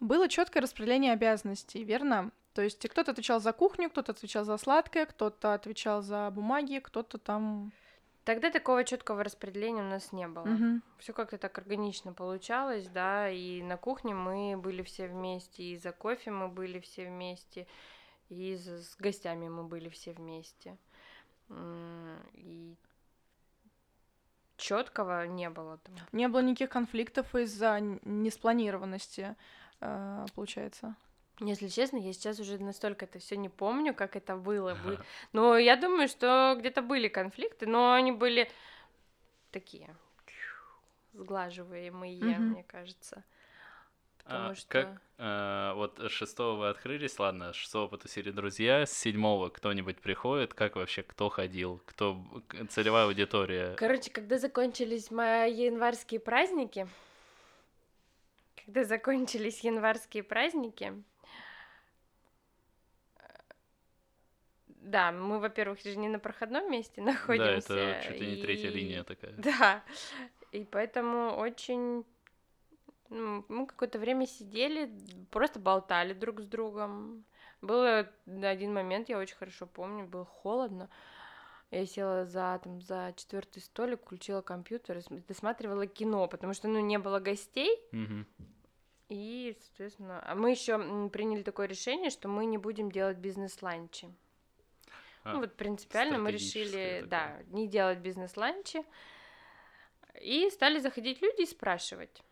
[0.00, 2.32] Было четкое распределение обязанностей, верно?
[2.52, 7.18] То есть кто-то отвечал за кухню, кто-то отвечал за сладкое, кто-то отвечал за бумаги, кто-то
[7.18, 7.72] там...
[8.24, 10.44] Тогда такого четкого распределения у нас не было.
[10.46, 10.82] Мгм.
[10.98, 15.92] Все как-то так органично получалось, да, и на кухне мы были все вместе, и за
[15.92, 17.66] кофе мы были все вместе,
[18.28, 20.76] и с гостями мы были все вместе.
[22.32, 22.76] И
[24.56, 25.94] четкого не было там.
[26.12, 29.36] Не было никаких конфликтов из-за неспланированности,
[29.80, 30.94] э, получается.
[31.40, 34.74] Если честно, я сейчас уже настолько это все не помню, как это было.
[34.74, 34.94] бы.
[34.94, 35.04] Ага.
[35.32, 38.48] Но я думаю, что где-то были конфликты, но они были
[39.50, 39.94] такие
[41.12, 42.48] сглаживаемые, Мгм.
[42.50, 43.24] мне кажется.
[44.24, 44.68] Потому А что...
[44.68, 50.54] Как, э, вот с шестого вы открылись, ладно, шестого потусили друзья, с седьмого кто-нибудь приходит,
[50.54, 52.24] как вообще, кто ходил, кто
[52.70, 53.74] целевая аудитория?
[53.76, 56.88] Короче, когда закончились мои январские праздники,
[58.64, 60.94] когда закончились январские праздники,
[64.66, 67.74] да, мы, во-первых, же не на проходном месте Да, находимся.
[67.74, 69.32] это чуть ли не третья и- линия такая.
[69.36, 69.82] Да,
[70.52, 72.04] и поэтому очень...
[73.08, 74.90] ну, Мы какое-то время сидели,
[75.30, 77.24] просто болтали друг с другом.
[77.60, 80.88] Было на один момент, я очень хорошо помню, было холодно.
[81.70, 86.68] Я села за, там, за четвертый столик, включила компьютер и см- досматривала кино, потому что,
[86.68, 87.80] ну, не было гостей,
[89.08, 94.08] и, соответственно, а мы еще приняли такое решение, что мы не будем делать бизнес-ланчи.
[95.24, 97.06] А, Ну, вот принципиально мы решили, такое.
[97.08, 98.84] да, не делать бизнес-ланчи.
[100.20, 102.22] И стали заходить люди и спрашивать.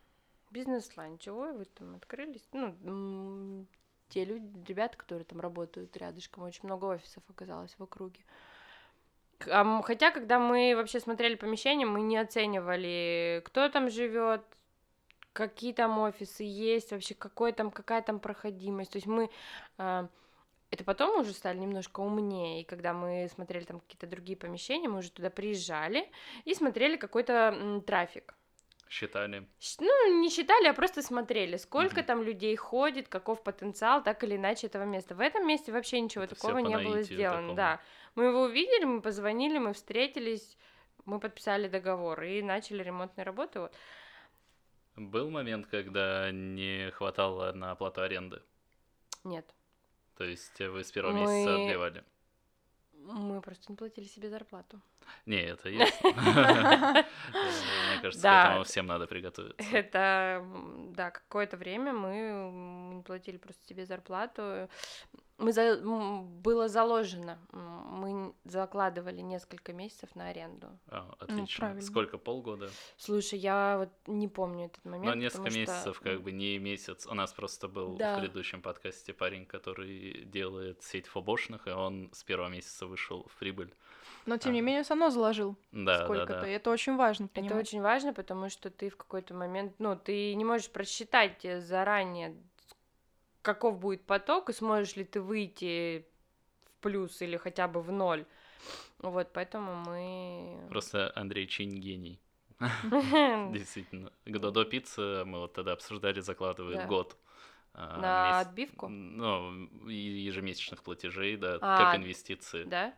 [0.53, 2.47] Бизнес-ланч, ой, вы там открылись?
[2.53, 3.67] Ну,
[4.11, 8.21] те люди, ребята, которые там работают рядышком, очень много офисов оказалось в округе.
[9.39, 14.43] Хотя, когда мы вообще смотрели помещение, мы не оценивали, кто там живет,
[15.33, 18.93] какие там офисы есть, вообще какой там, какая там проходимость.
[18.93, 19.31] То есть мы
[19.79, 20.09] а,
[20.71, 24.99] это потом уже стали немножко умнее, и когда мы смотрели там какие-то другие помещения, мы
[24.99, 26.11] уже туда приезжали
[26.45, 28.35] и смотрели какой-то трафик.
[28.93, 29.49] Считали.
[29.81, 32.05] Ну, не считали, а просто смотрели, сколько Мгм.
[32.05, 35.15] там людей ходит, каков потенциал, так или иначе, этого места.
[35.15, 37.37] В этом месте вообще ничего Это такого не было сделано.
[37.39, 37.55] такому.
[37.55, 37.81] Да.
[38.17, 40.59] Мы его увидели, мы позвонили, мы встретились,
[41.07, 43.61] мы подписали договор и начали ремонтные работы.
[43.61, 43.75] Вот.
[44.97, 48.43] Был момент, когда не хватало на оплату аренды?
[49.25, 49.47] Нет.
[50.19, 52.05] То есть вы с первого месяца Мы- отбивали?
[52.93, 54.83] Мы просто не платили себе зарплату.
[55.27, 56.03] Не, это есть.
[56.05, 57.05] Мне
[58.03, 59.63] кажется, к этому всем надо приготовиться.
[59.73, 60.45] Это,
[60.95, 64.69] да, какое-то время мы не платили просто себе зарплату.
[65.39, 65.77] Мы за...
[65.83, 70.69] было заложено, мы закладывали несколько месяцев на аренду.
[70.89, 71.61] А, Отлично.
[71.67, 71.83] правильно.
[71.83, 72.19] Сколько?
[72.19, 72.71] Полгода?
[72.97, 75.07] Слушай, я вот не помню этот момент.
[75.07, 77.07] Но несколько что, месяцев, как бы не месяц.
[77.07, 78.17] У нас просто был Да.
[78.17, 83.37] в предыдущем подкасте парень, который делает сеть фобошных, и он с первого месяца вышел в
[83.39, 83.75] прибыль.
[84.27, 84.67] Но тем не Ага.
[84.67, 86.41] менее, все равно заложил Да, да, сколько-то.
[86.43, 86.49] да.
[86.49, 87.67] И это очень важно Это понимать.
[87.67, 92.35] очень важно, потому что ты в какой-то момент, ну, ты не можешь просчитать э, заранее,
[93.43, 96.07] каков будет поток, и сможешь ли ты выйти
[96.65, 98.25] в плюс или хотя бы в ноль.
[98.99, 100.69] Вот, поэтому мы...
[100.71, 102.21] Просто Андрей Чинь гений.
[103.53, 104.13] Действительно.
[104.25, 106.87] К Додо Пицца мы вот тогда обсуждали, закладывает Да.
[106.87, 107.17] год.
[107.75, 108.89] а, На отбивку?
[108.89, 109.51] Ну,
[109.89, 112.65] ежемесячных платежей, да, А, как инвестиции.
[112.65, 112.95] Да?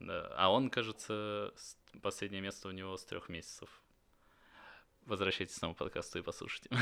[0.00, 0.32] Да.
[0.36, 1.52] А он, кажется,
[2.02, 3.68] последнее место у него с трех месяцев.
[5.06, 6.70] Возвращайтесь к новому подкасту и послушайте.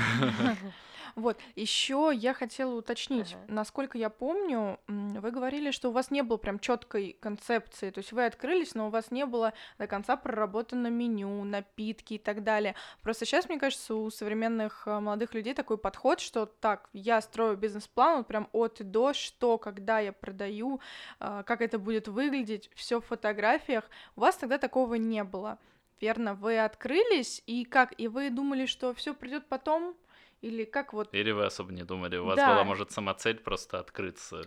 [1.15, 6.37] Вот, еще я хотела уточнить, насколько я помню, вы говорили, что у вас не было
[6.37, 10.89] прям четкой концепции, то есть вы открылись, но у вас не было до конца проработано
[10.89, 12.75] меню, напитки и так далее.
[13.03, 17.57] Просто сейчас, мне кажется, у современных э, молодых людей такой подход, что так, я строю
[17.57, 20.81] бизнес-план вот прям от и до, что, когда я продаю,
[21.21, 23.89] а, как это будет выглядеть, все в фотографиях.
[24.17, 25.59] У вас тогда такого не было.
[26.01, 27.99] Верно, вы открылись, и как?
[27.99, 29.97] И вы думали, что все придет потом?
[30.41, 32.17] Или как вот Или вы особо не думали?
[32.17, 32.47] У вас Да.
[32.53, 34.43] была, может, сама цель просто открыться?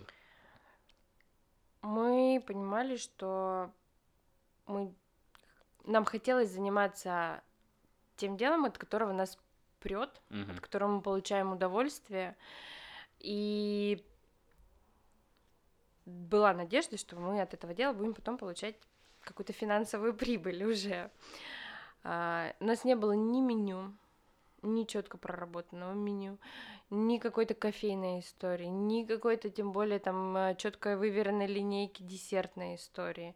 [1.82, 3.70] Мы понимали, что
[4.66, 4.94] мы...
[5.84, 7.42] нам хотелось заниматься
[8.16, 9.38] тем делом, от которого нас
[9.80, 10.52] прет, Мгм.
[10.52, 12.36] от которого мы получаем удовольствие.
[13.18, 14.02] И
[16.06, 18.76] была надежда, что мы от этого дела будем потом получать
[19.22, 21.10] какую-то финансовую прибыль уже.
[22.04, 23.94] А, у нас не было ни меню,
[24.62, 26.38] ни четко проработанного меню,
[26.90, 33.34] ни какой-то кофейной истории, ни какой-то, тем более, там четко выверенной линейки десертной истории.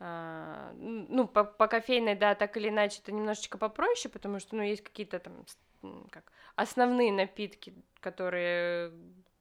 [0.00, 4.62] А, ну, по, по кофейной, да, так или иначе, это немножечко попроще, потому что, ну,
[4.62, 5.44] есть какие-то там
[6.10, 8.92] как основные напитки, которые...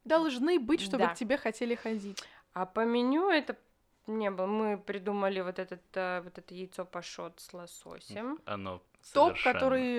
[0.04, 1.10] Должны быть, чтобы Да.
[1.10, 2.22] к тебе хотели ходить.
[2.54, 3.58] А по меню это
[4.08, 4.46] не было.
[4.46, 8.82] Мы придумали вот этот э, вот это яйцо пашот с лососем, Оно
[9.14, 9.98] Топ, совершенно- который...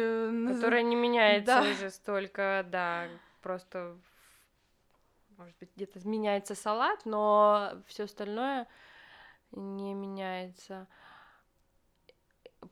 [0.50, 1.62] э, которое не меняется Да.
[1.70, 3.08] уже столько, да,
[3.42, 3.96] просто
[5.36, 8.66] может быть где-то меняется салат, но все остальное
[9.52, 10.86] не меняется.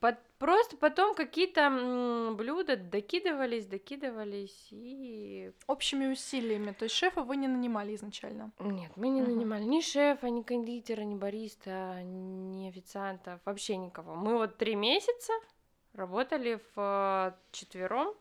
[0.01, 6.73] Под- просто потом какие-то блюда докидывались, докидывались и Общими усилиями.
[6.73, 8.53] То есть шефа вы не нанимали изначально.
[8.59, 9.31] Нет, мы не Мгм.
[9.37, 14.15] нанимали ни шефа, ни кондитера, ни бариста, ни официантов, вообще никого.
[14.15, 15.33] Мы вот три месяца
[15.95, 18.15] работали в четвером,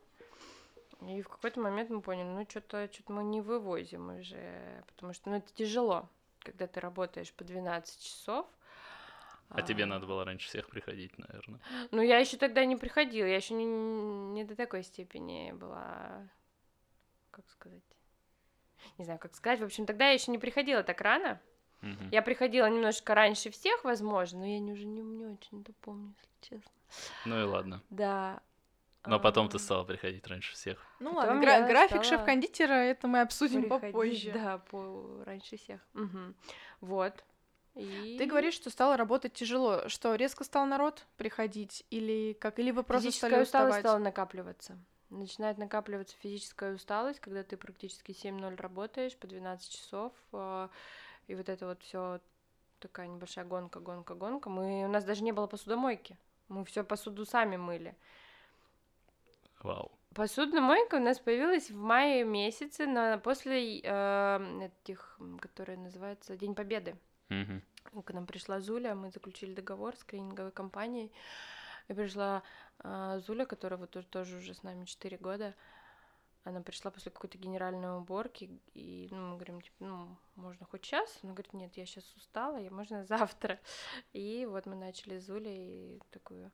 [1.07, 5.29] и в какой-то момент мы поняли, ну что-то что мы не вывозим уже, потому что
[5.29, 6.07] ну, это тяжело,
[6.39, 8.45] когда ты работаешь по 12 часов.
[9.53, 11.59] А тебе надо было раньше всех приходить, наверное.
[11.91, 16.29] Ну, я еще тогда не приходила, я еще не, не до такой степени была,
[17.31, 17.83] как сказать,
[18.97, 19.59] не знаю, как сказать.
[19.59, 21.39] В общем, тогда я еще не приходила так рано.
[21.81, 22.09] Мгм.
[22.11, 26.13] Я приходила немножко раньше всех, возможно, но я не, уже не, не очень это помню,
[26.15, 26.71] если честно.
[27.25, 27.81] Ну и ладно.
[27.89, 28.41] Да.
[29.05, 30.85] Но потом ты а, стала приходить раньше всех.
[30.99, 34.31] Ну Потом ладно, гра- график стала шеф-кондитера, это мы обсудим приходить, попозже.
[34.31, 35.81] Да, по раньше всех.
[35.93, 36.35] Мгм.
[36.81, 37.23] Вот.
[37.75, 38.17] И...
[38.17, 39.88] Ты говоришь, что стало работать тяжело.
[39.88, 41.86] Что, резко стал народ приходить?
[41.89, 42.60] Или как?
[42.60, 43.86] Или вы просто физическая стали усталость уставать?
[43.86, 44.77] стала накапливаться.
[45.10, 50.13] Начинает накапливаться физическая усталость, когда ты практически 7-0 работаешь по 12 часов.
[50.31, 50.69] а,
[51.27, 52.19] И вот это вот все
[52.79, 54.49] такая небольшая гонка, гонка, гонка.
[54.49, 54.86] Мы...
[54.86, 56.17] У нас даже не было посудомойки.
[56.47, 57.95] Мы все посуду сами мыли.
[59.62, 59.91] Вау.
[60.13, 66.95] Посудомойка у нас появилась в мае месяце, на, после э, этих, которые называются День Победы.
[67.32, 67.62] Мгм.
[68.04, 71.12] К нам пришла Зуля, мы заключили договор с клининговой компанией.
[71.88, 72.44] И пришла
[72.80, 75.56] а, Зуля, которая вот тоже, тоже уже с нами 4 года.
[76.44, 81.20] Она пришла после какой-то генеральной уборки, и ну, мы говорим, типа, ну, можно хоть сейчас?
[81.22, 83.60] Она говорит, нет, я сейчас устала, и можно завтра.
[84.12, 86.52] И вот мы начали с Зулей такую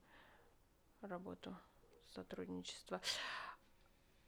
[1.01, 1.55] работу,
[2.13, 3.01] сотрудничество.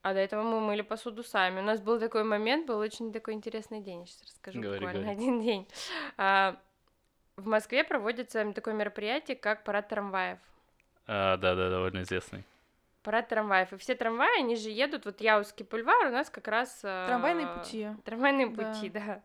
[0.01, 1.59] А до этого мы мыли посуду сами.
[1.59, 4.05] У нас был такой момент, был очень такой интересный день.
[4.05, 5.17] Сейчас расскажу Говори, буквально говори.
[5.17, 5.67] один день.
[6.17, 6.55] А,
[7.35, 10.39] в Москве проводится такое мероприятие, как парад трамваев.
[11.07, 12.45] А, да, да, довольно известный.
[13.03, 13.73] Парад трамваев.
[13.73, 16.79] И все трамваи, они же едут, вот Яузский бульвар у нас как раз...
[16.83, 17.89] а, Трамвайные пути.
[18.05, 18.73] Трамвайные Да.
[18.73, 19.21] пути, да.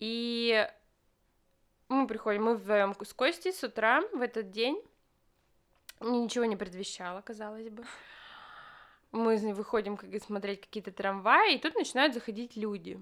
[0.00, 0.68] И
[1.88, 4.82] мы приходим, мы вдвоем с Костей с утра в этот день.
[6.00, 7.84] Ничего не предвещало, казалось бы.
[9.16, 12.98] Мы выходим как, смотреть какие-то трамваи, и тут начинают заходить люди.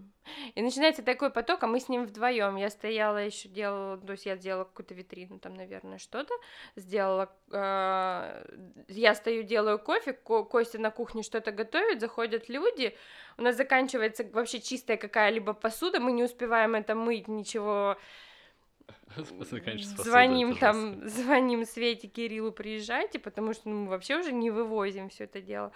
[0.54, 2.56] И начинается такой поток, а мы с ним вдвоем.
[2.56, 6.32] Я стояла еще делала, то есть я сделала какую-то витрину, там, наверное, что-то.
[6.76, 7.30] Сделала.
[7.50, 8.44] э,
[8.88, 12.96] я стою, делаю кофе, Ко- Костя на кухне что-то готовит, заходят люди.
[13.36, 17.96] У нас заканчивается вообще чистая какая-либо посуда, мы не успеваем это мыть, ничего.
[19.16, 25.24] Звоним там, звоним Свете, Кириллу, приезжайте, потому что ну, мы вообще уже не вывозим все
[25.24, 25.72] это дело.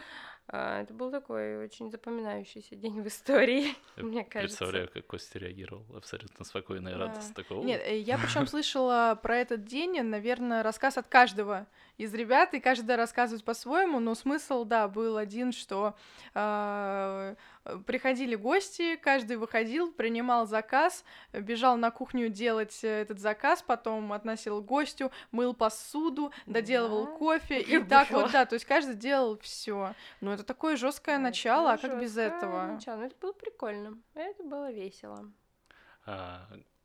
[0.51, 4.59] А, Это был такой очень запоминающийся день в истории, Я мне кажется.
[4.59, 6.99] Представляю, как Костя реагировал абсолютно спокойно и Да.
[6.99, 7.35] радостно.
[7.35, 11.67] Такого, Нет, э, я причем слышала про этот день, наверное, рассказ от каждого
[11.99, 15.95] из ребят, и каждый рассказывает по-своему, но смысл, да, был один, что
[16.33, 17.35] а,
[17.65, 24.63] э, приходили гости, каждый выходил, принимал заказ, бежал на кухню делать этот заказ, потом относил
[24.63, 27.13] гостю, мыл посуду, доделывал Да.
[27.13, 29.95] кофе, и Я так вот, да, то есть каждый делал все.
[30.21, 32.67] Ну, это такое жесткое Это начало, а как без этого?
[32.67, 32.99] начало.
[32.99, 35.31] Ну, это было прикольно, это было весело.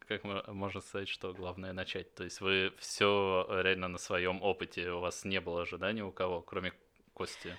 [0.07, 2.13] Как мо- можно сказать, что главное начать?
[2.15, 6.41] То есть вы все реально на своем опыте, у вас не было ожиданий у кого,
[6.41, 6.73] кроме
[7.13, 7.57] Кости?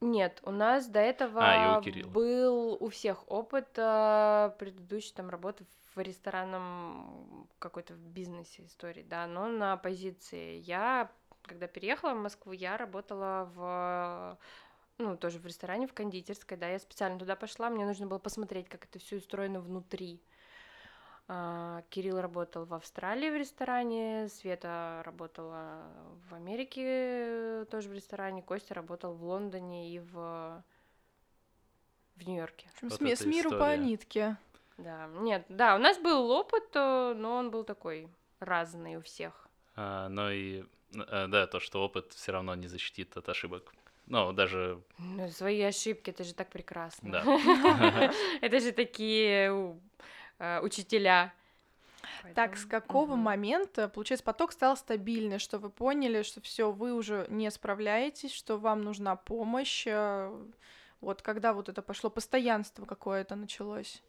[0.00, 5.64] Нет, у нас до этого А, у был у всех опыт э, предыдущей там работы
[5.94, 10.58] в ресторанном какой-то бизнесе истории, да, но на позиции.
[10.58, 14.38] Я, когда переехала в Москву, я работала в
[14.98, 18.68] ну, тоже в ресторане, в кондитерской, да, я специально туда пошла, мне нужно было посмотреть,
[18.68, 20.20] как это все устроено внутри.
[21.34, 25.82] А, Кирилл работал в Австралии в ресторане, Света работала
[26.28, 30.62] в Америке э, тоже в ресторане, Костя работал в Лондоне и в,
[32.16, 32.66] в Нью-Йорке.
[32.74, 33.76] В общем, Вот с, с миру по история.
[33.78, 34.36] нитке.
[34.76, 39.48] Да, нет, да, у нас был опыт, э, но он был такой разный у всех.
[39.74, 43.72] А, но и, э, да, то, что опыт все равно не защитит от ошибок.
[44.06, 47.10] Ну, даже, Ну, свои ошибки, это же так прекрасно.
[47.10, 48.12] да.
[48.42, 49.80] Это же такие
[50.42, 51.32] э, учителя.
[52.34, 53.24] Так, с какого мгм.
[53.24, 58.58] момента, получается, поток стал стабильный, что вы поняли, что все, вы уже не справляетесь, что
[58.58, 59.86] вам нужна помощь?
[59.86, 60.30] э,
[61.00, 64.02] Вот когда вот это пошло, постоянство какое-то началось?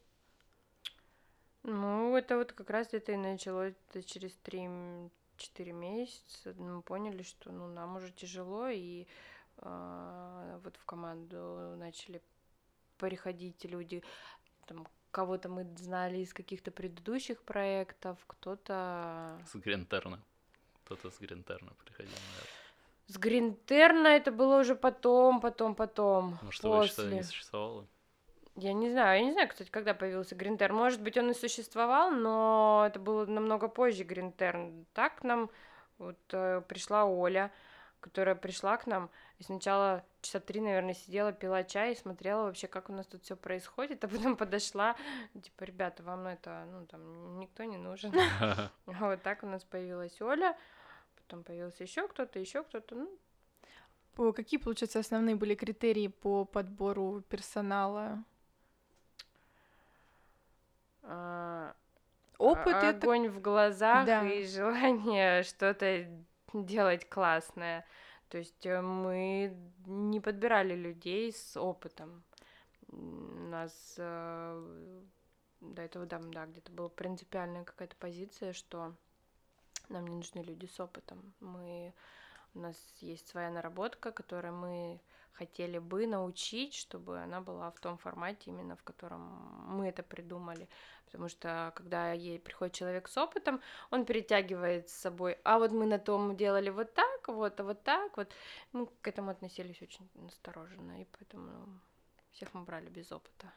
[1.63, 6.53] Ну, это вот как раз где-то и началось это через 3-4 месяца.
[6.57, 9.07] Мы поняли, что ну, нам уже тяжело, и
[9.57, 12.21] а, вот в команду начали
[12.97, 14.03] приходить люди,
[14.65, 20.19] там, кого-то мы знали из каких-то предыдущих проектов, кто-то С Гринтерна.
[20.83, 22.49] Кто-то с Гринтерна приходил, наверное.
[23.07, 27.15] с Гринтерна, это было уже потом, потом, потом, Может, его что-то после.
[27.17, 27.87] не существовало?
[28.55, 30.75] Я не знаю, я не знаю, кстати, когда появился Гринтерн.
[30.75, 34.85] Может быть, он и существовал, но это было намного позже Гринтерн.
[34.93, 35.49] Так нам
[35.97, 37.51] вот э, пришла Оля,
[38.03, 42.67] которая пришла к нам и сначала часа три, наверное, сидела, пила чай и смотрела вообще,
[42.67, 44.95] как у нас тут все происходит, а потом подошла,
[45.41, 48.13] типа, ребята, вам это, ну, там, никто не нужен.
[48.39, 50.55] А Вот так у нас появилась Оля,
[51.15, 53.09] потом появился еще кто-то, еще кто-то, ну,
[54.15, 58.23] По- Какие, получается, основные были критерии по подбору персонала?
[61.03, 61.73] а,
[62.37, 62.97] Опыт А- это...
[63.05, 64.27] огонь в глазах Да.
[64.27, 66.07] и желание что-то
[66.65, 67.85] делать классное.
[68.29, 72.23] То есть э, мы не подбирали людей с опытом.
[72.87, 75.03] У нас э,
[75.61, 78.95] до этого, да, да, где-то была принципиальная какая-то позиция, что
[79.89, 81.33] нам не нужны люди с опытом.
[81.39, 81.93] Мы,
[82.53, 85.01] у нас есть своя наработка, которой мы
[85.33, 89.21] хотели бы научить, чтобы она была в том формате, именно в котором
[89.67, 90.67] мы это придумали.
[91.05, 93.61] Потому что когда ей приходит человек с опытом,
[93.91, 97.83] он перетягивает с собой, а вот мы на том делали вот так, вот, а вот
[97.83, 98.31] так, вот.
[98.71, 101.79] Мы к этому относились очень настороженно, и поэтому
[102.31, 103.51] всех мы брали без опыта.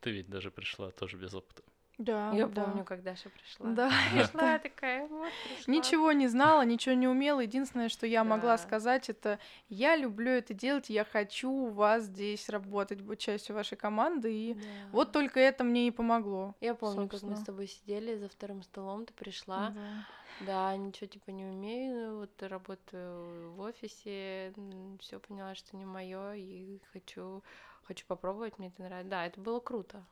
[0.00, 1.62] Ты ведь даже пришла тоже без опыта.
[1.98, 2.64] Да, Я да.
[2.64, 3.70] помню, как Даша пришла.
[3.72, 5.72] Да, Пришла такая, вот, пришла.
[5.74, 7.40] Ничего не знала, ничего не умела.
[7.40, 8.58] Единственное, что я могла Да.
[8.58, 9.38] сказать, это
[9.68, 14.32] я люблю это делать, я хочу у вас здесь работать, быть частью вашей команды.
[14.32, 14.60] И Да.
[14.92, 16.54] вот только это мне и помогло.
[16.60, 17.36] Я помню, как мы собственно.
[17.36, 19.70] с тобой сидели за вторым столом, ты пришла.
[19.70, 20.06] Да.
[20.40, 24.52] Да, ничего типа не умею, вот работаю в офисе,
[24.98, 27.44] все поняла, что не мое, и хочу,
[27.84, 29.10] хочу попробовать, мне это нравится.
[29.10, 30.04] Да, это было круто.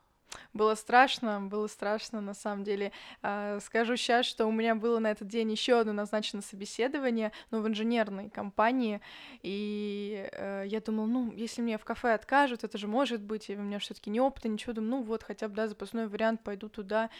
[0.53, 2.93] Было страшно, было страшно на самом деле.
[3.23, 7.61] А, Скажу сейчас, что у меня было на этот день еще одно назначено собеседование, но
[7.61, 9.01] в инженерной компании,
[9.43, 13.57] и э, я думала, ну, если мне в кафе откажут, это же может быть, и
[13.57, 16.43] у меня все таки не опыта, ничего, думаю, ну вот, хотя бы, да, запасной вариант,
[16.43, 17.11] пойду туда.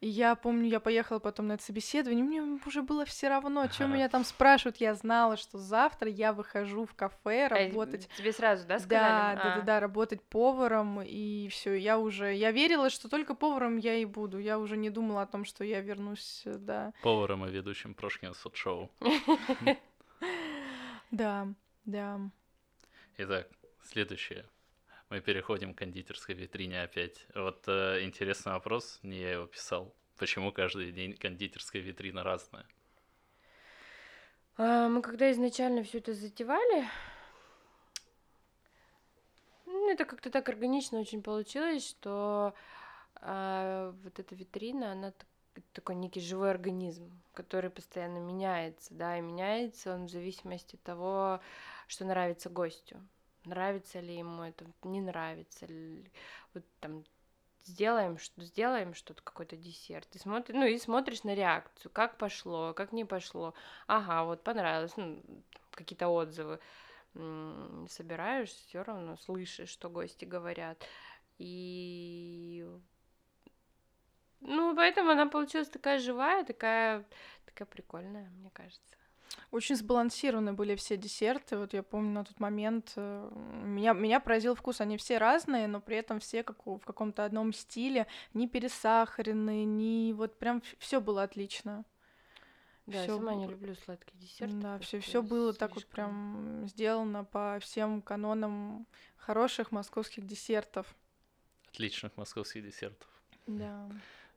[0.00, 3.86] И я помню, я поехала потом на это собеседование, мне уже было все равно, что
[3.86, 8.08] меня там спрашивают, я знала, что завтра я выхожу в кафе А, работать.
[8.16, 9.36] Тебе сразу, да, сказали?
[9.36, 9.60] да, да, А.
[9.62, 14.38] да, работать поваром, и все, я уже, я верила, что только поваром я и буду,
[14.38, 18.32] я уже не думала о том, что я вернусь, э, да, Поваром и ведущим Прошкина
[18.54, 18.90] шоу.
[21.10, 21.48] да,
[21.84, 22.20] да.
[23.18, 23.48] Итак,
[23.82, 24.46] следующее.
[25.10, 27.26] Мы переходим к кондитерской витрине опять.
[27.34, 29.92] Вот э, интересный вопрос, не я его писал.
[30.16, 32.64] Почему каждый день кондитерская витрина разная?
[34.56, 36.88] А, Мы когда изначально все это затевали,
[39.90, 42.54] ну, это как-то так органично очень получилось, что
[43.16, 49.20] а, вот эта витрина, она так- такой некий живой организм, который постоянно меняется, да, и
[49.20, 51.40] меняется он в зависимости от того,
[51.88, 53.00] что нравится гостю.
[53.44, 56.08] Нравится ли ему это, не нравится ли.
[56.54, 57.04] Вот там
[57.64, 60.14] сделаем, что сделаем что-то, какой-то десерт.
[60.14, 63.54] И смотри, ну и смотришь на реакцию, как пошло, как не пошло.
[63.88, 65.20] Ага, вот понравилось, ну,
[65.72, 66.60] какие-то отзывы
[67.14, 70.82] собираешь, все равно слышишь, что гости говорят.
[71.38, 72.66] И
[74.40, 77.04] ну, поэтому она получилась такая живая, такая,
[77.44, 78.96] такая прикольная, мне кажется.
[79.50, 83.30] Очень сбалансированы были все десерты, вот я помню на тот момент, э,
[83.64, 87.52] меня, меня поразил вкус, они все разные, но при этом все как в каком-то одном
[87.52, 91.84] стиле, не пересахаренные, не вот прям все было отлично.
[92.90, 94.56] Да, Всё я сама не люблю сладкие десерты.
[94.56, 95.94] Да, все, все было так вот слишком.
[95.94, 98.86] прям сделано по всем канонам
[99.16, 100.92] хороших московских десертов.
[101.68, 103.08] Отличных московских десертов.
[103.46, 103.88] Да.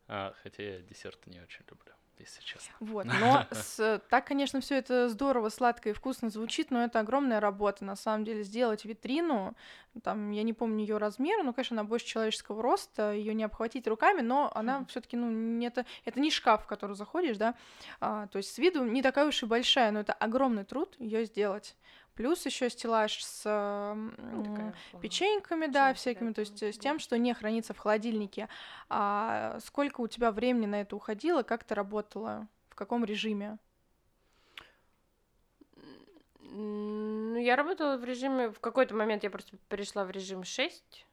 [0.07, 2.73] А, хотя я десерты не очень люблю, если честно.
[2.79, 7.39] Вот, но с- так, конечно, все это здорово, сладко и вкусно звучит, но это огромная
[7.39, 9.55] работа, на самом деле, сделать витрину,
[10.03, 13.87] там, я не помню ее размера, но, конечно, она больше человеческого роста, ее не обхватить
[13.87, 14.85] руками, но она Мгм.
[14.87, 17.55] все таки ну, не это, это не шкаф, в который заходишь, да,
[17.99, 21.25] а, то есть с виду не такая уж и большая, но это огромный труд ее
[21.25, 21.75] сделать.
[22.15, 23.43] Плюс еще стеллаж с
[23.95, 27.79] Ну, такая, печеньками, да, печеньки, всякими, то есть э, с тем, что не хранится в
[27.79, 28.49] холодильнике.
[28.89, 31.43] А сколько у тебя времени на это уходило?
[31.43, 32.47] Как ты работала?
[32.69, 33.57] В каком режиме?
[36.39, 38.49] Ну, я работала в режиме...
[38.49, 41.07] В какой-то момент я просто перешла в режим 6,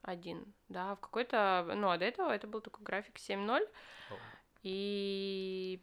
[0.00, 1.70] 1, да, в какой-то...
[1.76, 3.68] Ну, а до этого это был такой график 7.0,
[4.62, 5.82] и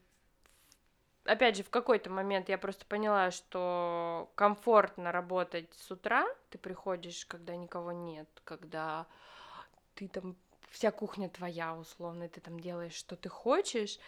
[1.29, 6.27] опять же, в какой-то момент я просто поняла, что комфортно работать с утра.
[6.49, 9.05] Ты приходишь, когда никого нет, когда
[9.95, 10.35] ты там
[10.71, 13.99] вся кухня твоя, условно, и ты там делаешь, что ты хочешь.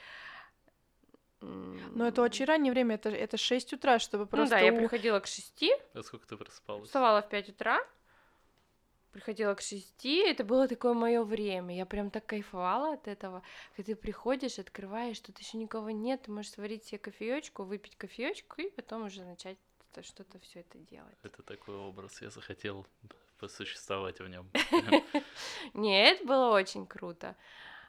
[1.42, 4.50] Но это очень раннее время, это, это 6 утра, чтобы Ну просто...
[4.52, 5.64] да, я приходила к 6,
[5.96, 6.86] А сколько ты просыпалась?
[6.88, 7.80] вставала в 5 утра,
[9.12, 11.76] приходила к 6, это было такое мое время.
[11.76, 13.44] Я прям так кайфовала от этого.
[13.76, 18.62] Когда ты приходишь, открываешь, тут еще никого нет, ты можешь сварить себе кофеечку, выпить кофеечку
[18.62, 19.58] и потом уже начать
[19.94, 21.18] то- что-то все это делать.
[21.24, 22.88] Это такой образ, я захотел
[23.40, 24.50] посуществовать в нем.
[25.74, 27.36] Не, это было очень круто.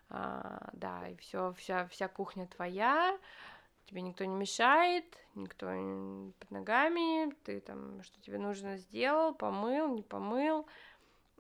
[0.09, 3.19] А, да, и все, вся, вся кухня твоя,
[3.87, 5.05] тебе никто не мешает,
[5.35, 5.67] никто
[6.39, 10.67] под ногами, ты там, что тебе нужно, сделал, помыл, не помыл,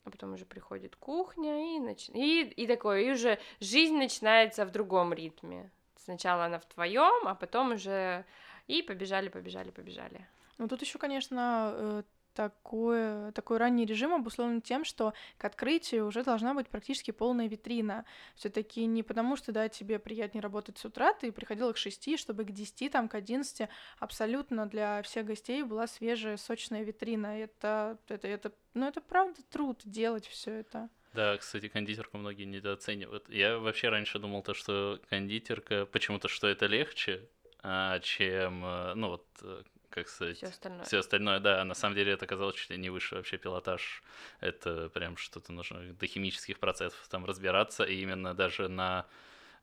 [0.05, 2.09] а потом уже приходит кухня, и, нач...
[2.11, 5.70] и, и такое, и уже жизнь начинается в другом ритме.
[5.96, 8.24] Сначала она в твоем, а потом уже
[8.66, 10.26] и побежали, побежали, побежали.
[10.59, 12.03] Ну, тут еще, конечно, э,
[12.35, 18.05] такое, такой ранний режим обусловлен тем, что к открытию уже должна быть практически полная витрина.
[18.35, 22.18] все таки не потому, что, да, тебе приятнее работать с утра, ты приходила к 6,
[22.18, 23.68] чтобы к 10, там, к 11
[23.99, 27.39] абсолютно для всех гостей была свежая, сочная витрина.
[27.39, 30.89] Это, это, это, ну, это правда труд делать все это.
[31.14, 33.28] Да, кстати, кондитерку многие недооценивают.
[33.28, 37.28] Я вообще раньше думал то, что кондитерка, почему-то, что это легче,
[37.62, 39.62] а, чем, э, ну вот, э,
[39.93, 40.84] как сказать, Все остальное.
[40.84, 44.03] все остальное, да, а на самом деле это оказалось чуть ли не выше вообще пилотаж.
[44.40, 49.07] Это прям что-то нужно до химических процессов там разбираться, и именно даже на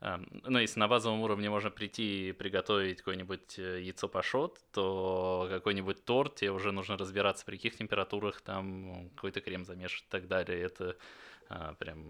[0.02, 5.48] эм, ну, если на базовом уровне можно прийти и приготовить какое-нибудь э, яйцо пашот, то
[5.50, 10.28] какой-нибудь торт тебе уже нужно разбираться, при каких температурах там какой-то крем замешивать и так
[10.28, 10.62] далее.
[10.62, 10.96] Это
[11.50, 12.06] а, прям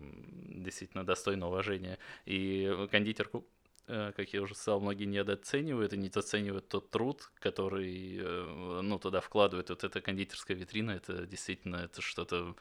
[0.63, 1.97] действительно достойно уважения.
[2.26, 3.59] И кондитерку э,
[3.90, 9.70] как я уже сказал, многие недооценивают и недооценивают тот труд, который, э, ну, туда вкладывают.
[9.70, 12.56] Вот эта кондитерская витрина, это действительно, это что-то,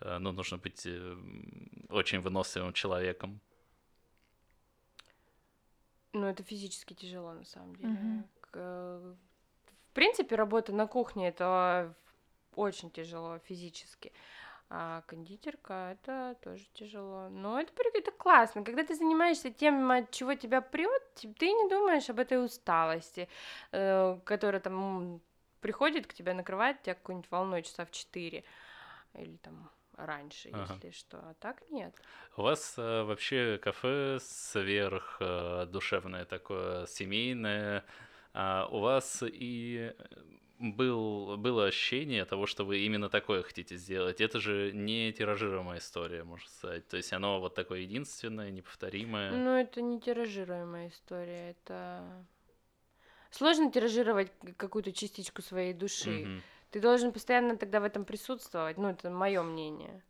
[0.00, 1.16] э, ну, нужно быть э,
[1.88, 3.40] очень выносливым человеком.
[6.12, 8.24] Ну, это физически тяжело, на самом деле.
[8.54, 9.14] Э,
[9.90, 11.94] В принципе, работа на кухне это
[12.56, 14.12] очень тяжело физически.
[14.72, 17.28] А кондитерка это тоже тяжело.
[17.28, 18.62] Но это, это классно.
[18.62, 23.28] Когда ты занимаешься тем, от чего тебя прет, ты не думаешь об этой усталости,
[23.72, 25.20] э, которая там
[25.60, 28.44] приходит к тебе, накрывает тебя какой-нибудь волной часа в 4
[29.14, 30.72] или там раньше, Ага.
[30.72, 31.18] если что.
[31.18, 31.92] А так нет.
[32.36, 37.84] У вас э, вообще кафе сверх э, душевное такое, семейное.
[38.32, 39.92] А у вас и
[40.60, 44.20] был, было ощущение того, что вы именно такое хотите сделать.
[44.20, 46.86] Это же не тиражируемая история, можно сказать.
[46.88, 49.32] То есть оно вот такое единственное, неповторимое.
[49.32, 52.26] Ну, это не тиражируемая история, это...
[53.30, 56.26] Сложно тиражировать какую-то частичку своей души.
[56.26, 56.42] Мгм.
[56.70, 58.76] Ты должен постоянно тогда в этом присутствовать.
[58.76, 60.02] Ну, это мое мнение.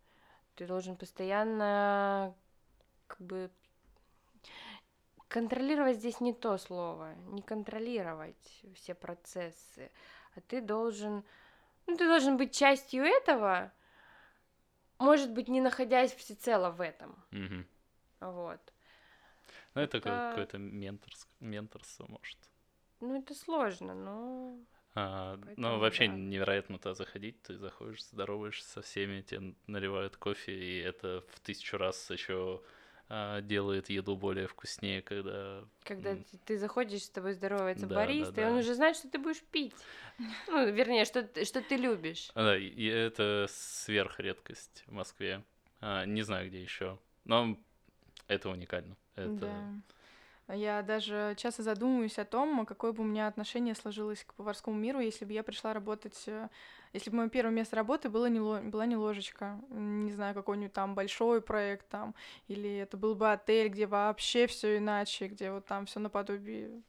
[0.56, 2.34] Ты должен постоянно
[3.06, 3.50] как бы
[5.28, 9.90] контролировать здесь не то слово, не контролировать все процессы,
[10.34, 11.24] а ты должен,
[11.86, 13.72] ну, ты должен быть частью этого,
[14.98, 17.66] может быть, не находясь всецело в этом, Мгм.
[18.20, 18.60] вот.
[19.74, 22.38] Ну, это, Это- какое-то менторс- менторство, может.
[23.00, 24.58] Ну, это сложно, но
[24.94, 26.14] А, ну, вообще да.
[26.14, 27.40] невероятно туда заходить.
[27.42, 32.60] Ты заходишь, здороваешься со всеми, тебе наливают кофе, и это в тысячу раз еще
[33.42, 35.64] делает еду более вкуснее, когда...
[35.82, 38.58] когда ты, заходишь, с тобой здоровается Да, бариста, да, и он да.
[38.60, 39.74] уже знает, что ты будешь пить.
[40.46, 42.30] Ну, вернее, что, что ты любишь.
[42.34, 45.42] А, Да, и это сверхредкость в Москве.
[45.80, 46.98] А, не знаю, где еще.
[47.24, 47.58] Но
[48.28, 48.96] это уникально.
[49.16, 49.28] Это...
[49.30, 49.72] Да.
[50.54, 55.00] Я даже часто задумываюсь о том, какое бы у меня отношение сложилось к поварскому миру,
[55.00, 56.48] если бы я пришла работать, э,
[56.92, 60.94] если бы мое первое место работы было не была не ложечка, не знаю, какой-нибудь там
[60.94, 62.14] большой проект там,
[62.48, 66.82] или это был бы отель, где вообще все иначе, где вот там все наподобие.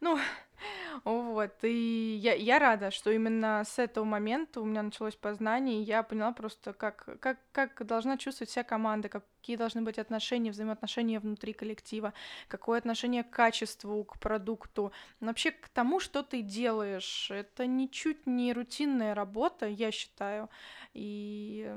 [0.00, 0.18] Ну,
[1.04, 5.84] Вот, и я, я рада, что именно с этого момента у меня началось познание, и
[5.84, 11.20] я поняла просто, как, как, как должна чувствовать вся команда, какие должны быть отношения, взаимоотношения
[11.20, 12.12] внутри коллектива,
[12.48, 17.30] какое отношение к качеству, к продукту, вообще к тому, что ты делаешь.
[17.30, 20.48] Это ничуть не рутинная работа, я считаю,
[20.94, 21.72] и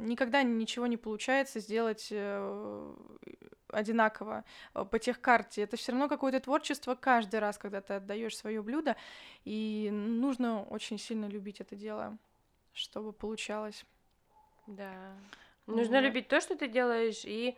[0.00, 2.94] никогда ничего не получается сделать э,
[3.74, 4.44] одинаково
[4.74, 5.62] э, по техкарте.
[5.62, 8.96] Это все равно какое-то творчество каждый раз, когда ты отдаешь свое блюдо,
[9.44, 12.16] и нужно очень сильно любить это дело,
[12.72, 13.84] чтобы получалось.
[14.66, 15.14] Да.
[15.66, 16.04] Нужно вот.
[16.04, 17.56] любить то, что ты делаешь, и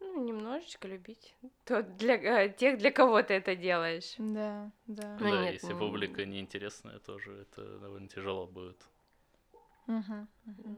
[0.00, 1.34] ну, немножечко любить
[1.64, 4.14] то для э, тех, для кого ты это делаешь.
[4.18, 5.16] Да, да.
[5.20, 5.78] Ну, да, нет, если ну...
[5.78, 8.80] публика неинтересная, тоже это довольно тяжело будет.
[9.86, 10.76] Угу, угу.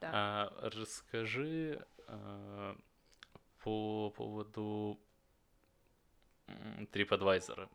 [0.00, 0.10] Да.
[0.12, 2.76] А, расскажи а,
[3.62, 4.98] по поводу
[6.92, 7.68] TripAdvisor.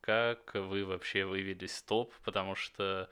[0.00, 2.12] Как вы вообще вывелись в топ?
[2.24, 3.08] Потому что,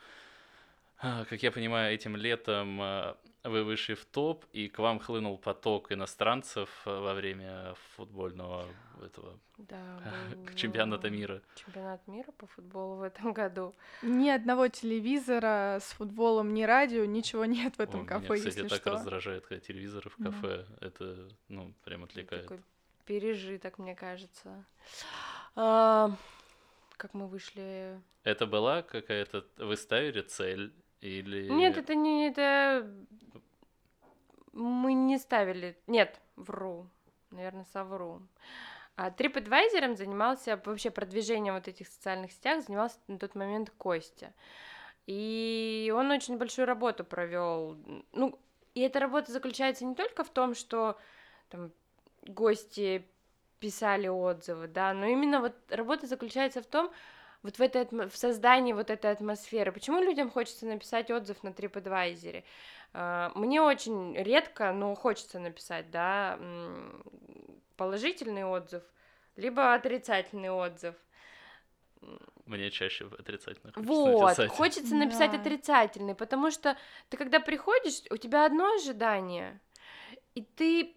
[1.02, 5.90] как я понимаю, этим летом а, вы вышли в топ, и к вам хлынул поток
[5.90, 8.66] иностранцев а, во время футбольного
[9.04, 10.00] этого да,
[10.54, 11.42] чемпионата мира.
[11.56, 13.74] Чемпионат мира по футболу в этом году.
[14.02, 18.56] Ни одного телевизора с футболом, ни радио, ничего нет в этом О, кафе, меня, кстати,
[18.58, 18.90] если так что.
[18.92, 20.66] раздражает, когда телевизоры в кафе.
[20.68, 20.86] Mm.
[20.86, 22.42] Это, ну, прям отвлекает.
[22.44, 22.60] Такой
[23.06, 24.64] пережиток, мне кажется.
[25.56, 26.16] А,
[26.96, 28.00] как мы вышли...
[28.22, 29.44] Это была какая-то...
[29.56, 30.72] Вы ставили цель
[31.02, 31.48] или...
[31.48, 32.28] Нет, это не...
[32.28, 32.90] Это...
[34.52, 35.76] Мы не ставили...
[35.86, 36.86] Нет, вру.
[37.30, 38.22] Наверное, совру.
[38.96, 44.32] А TripAdvisor занимался вообще продвижением вот этих социальных сетях, занимался на тот момент Костя.
[45.06, 47.76] И он очень большую работу провел.
[48.12, 48.38] Ну,
[48.74, 50.98] и эта работа заключается не только в том, что
[51.48, 51.72] там
[52.22, 53.04] гости
[53.58, 56.92] писали отзывы, да, но именно вот работа заключается в том,
[57.42, 59.72] вот в, этой, в создании вот этой атмосферы.
[59.72, 62.44] Почему людям хочется написать отзыв на TripAdvisor?
[62.94, 66.38] А, мне очень редко, но хочется написать, да,
[67.76, 68.82] положительный отзыв,
[69.36, 70.94] либо отрицательный отзыв.
[72.46, 74.50] Мне чаще отрицательно хочется вот, написать.
[74.50, 75.38] хочется написать да.
[75.38, 76.76] отрицательный, потому что
[77.08, 79.60] ты когда приходишь, у тебя одно ожидание,
[80.34, 80.96] и ты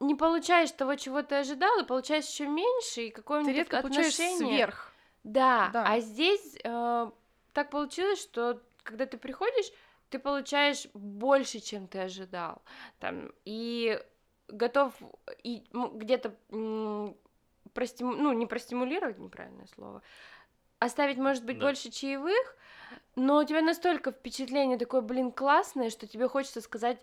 [0.00, 4.10] не получаешь того, чего ты ожидал, и получаешь еще меньше, и какое-нибудь Ты редко отношение.
[4.10, 4.93] получаешь сверх.
[5.24, 5.84] Да, да.
[5.86, 7.10] а здесь э,
[7.52, 9.72] так получилось, что когда ты приходишь,
[10.10, 12.62] ты получаешь больше, чем ты ожидал,
[13.00, 14.00] там, и
[14.48, 14.92] готов
[15.42, 16.36] и где-то
[17.72, 18.10] простим...
[18.22, 20.02] ну, не простимулировать, неправильное слово,
[20.78, 21.66] оставить, может быть, да.
[21.66, 22.56] больше чаевых,
[23.16, 26.98] но у тебя настолько впечатление такое, блин, классное, что тебе хочется сказать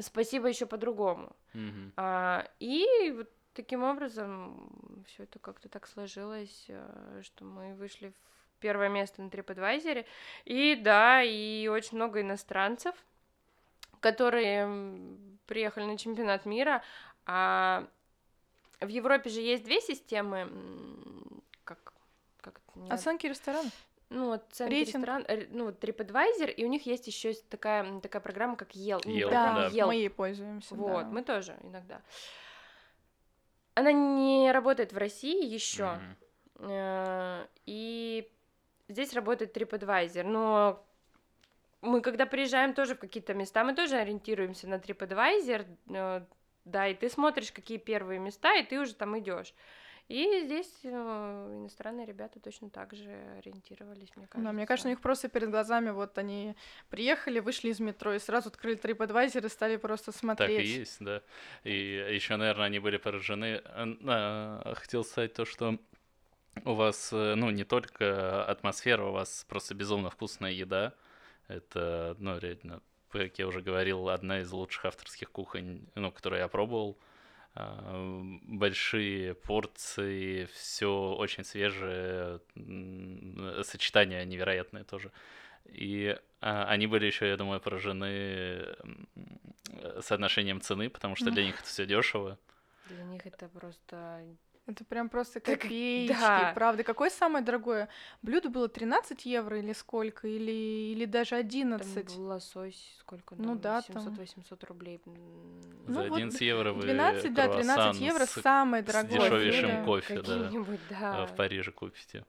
[0.00, 1.34] спасибо еще по-другому.
[1.54, 1.92] Mm-hmm.
[1.96, 4.70] А, и вот таким образом
[5.08, 10.06] все это как-то так сложилось, э, что мы вышли в первое место на TripAdvisor.
[10.44, 12.94] И да, и очень много иностранцев,
[14.00, 14.68] которые
[15.46, 16.82] приехали на чемпионат мира.
[17.26, 17.86] А
[18.80, 20.50] в Европе же есть две системы,
[21.64, 21.92] как,
[22.40, 22.90] как это не...
[22.90, 23.72] Оценки ресторанов?
[24.10, 25.04] Ну, вот Рейтинг.
[25.04, 29.02] ресторан, ну, вот TripAdvisor, и у них есть еще такая, такая программа, как Yelp.
[29.04, 29.86] Yelp, да, Yelp.
[29.86, 31.08] мы ей пользуемся, Вот, да.
[31.10, 32.00] мы тоже иногда.
[33.78, 36.00] Она не работает в России еще,
[36.56, 37.48] mm-hmm.
[37.66, 38.28] и
[38.88, 40.84] здесь работает TripAdvisor, но
[41.80, 46.24] мы, когда приезжаем тоже в какие-то места, мы тоже ориентируемся на TripAdvisor, э,
[46.64, 49.54] да, и ты смотришь, какие первые места, и ты уже там идешь.
[50.08, 54.40] И здесь э, иностранные ребята точно так же ориентировались, мне кажется.
[54.40, 56.56] Да, мне кажется, у них просто перед глазами вот они
[56.88, 60.56] приехали, вышли из метро и сразу открыли TripAdvisor и стали просто смотреть.
[60.56, 61.22] Так и есть, да.
[61.62, 63.60] И еще, наверное, они были поражены.
[63.64, 65.78] А, хотел сказать то, что
[66.64, 70.94] у вас, э, ну, не только атмосфера, у вас просто безумно вкусная еда.
[71.48, 72.80] Это, ну, реально,
[73.10, 76.98] как я уже говорил, одна из лучших авторских кухонь, ну, которую я пробовал.
[77.54, 82.40] А, большие порции, все очень свежее,
[83.64, 85.10] сочетание невероятное тоже.
[85.66, 88.76] И а, они были еще, я думаю, поражены
[90.00, 92.38] соотношением цены, потому что для них это все дешево.
[92.88, 94.24] Для них это просто
[94.68, 96.52] это прям просто копеечки, да.
[96.54, 96.84] правда.
[96.84, 97.88] Какое самое дорогое
[98.22, 98.68] блюдо было?
[98.68, 100.28] 13 евро или сколько?
[100.28, 102.06] Или, или даже 11?
[102.06, 103.34] Там лосось, сколько?
[103.36, 105.00] Ну да, 700-800 рублей.
[105.86, 109.10] За 11 вот евро вы 12, да, 13 евро самое дорогое.
[109.10, 110.50] С дешевейшим кофе, да,
[110.90, 112.24] да, в Париже купите.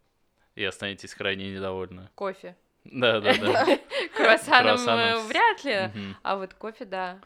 [0.56, 2.10] И останетесь крайне недовольны.
[2.16, 2.56] Кофе.
[2.86, 3.80] Да, да, да.
[4.16, 5.92] Круассаном э, вряд ли,
[6.24, 7.20] а вот кофе, да.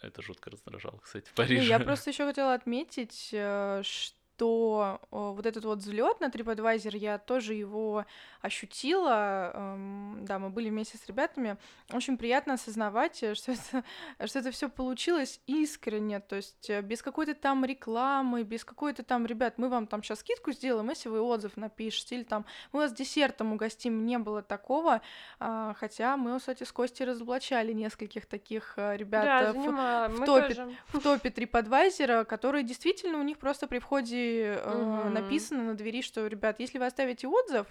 [0.00, 1.64] Это жутко раздражало, кстати, в Париже.
[1.64, 7.18] Я просто еще хотела отметить, э, что то вот этот вот взлет на TripAdvisor, я
[7.18, 8.06] тоже его
[8.40, 9.52] ощутила.
[9.52, 11.58] Эм, да, мы были вместе с ребятами.
[11.92, 13.84] Очень приятно осознавать, э, что это,
[14.26, 19.26] что это все получилось искренне, то есть э, без какой-то там рекламы, без какой-то там,
[19.26, 22.94] ребят, мы вам там сейчас скидку сделаем, если вы отзыв напишете, или там мы вас
[22.94, 25.02] десертом угостим, не было такого,
[25.38, 31.00] а, хотя мы, кстати, с Костей разоблачали нескольких таких ребят да, в, в, топе, в
[31.00, 36.60] топе TripAdvisor, которые действительно у них просто при входе э, написано на двери, что, ребят,
[36.60, 37.66] если вы оставите отзыв,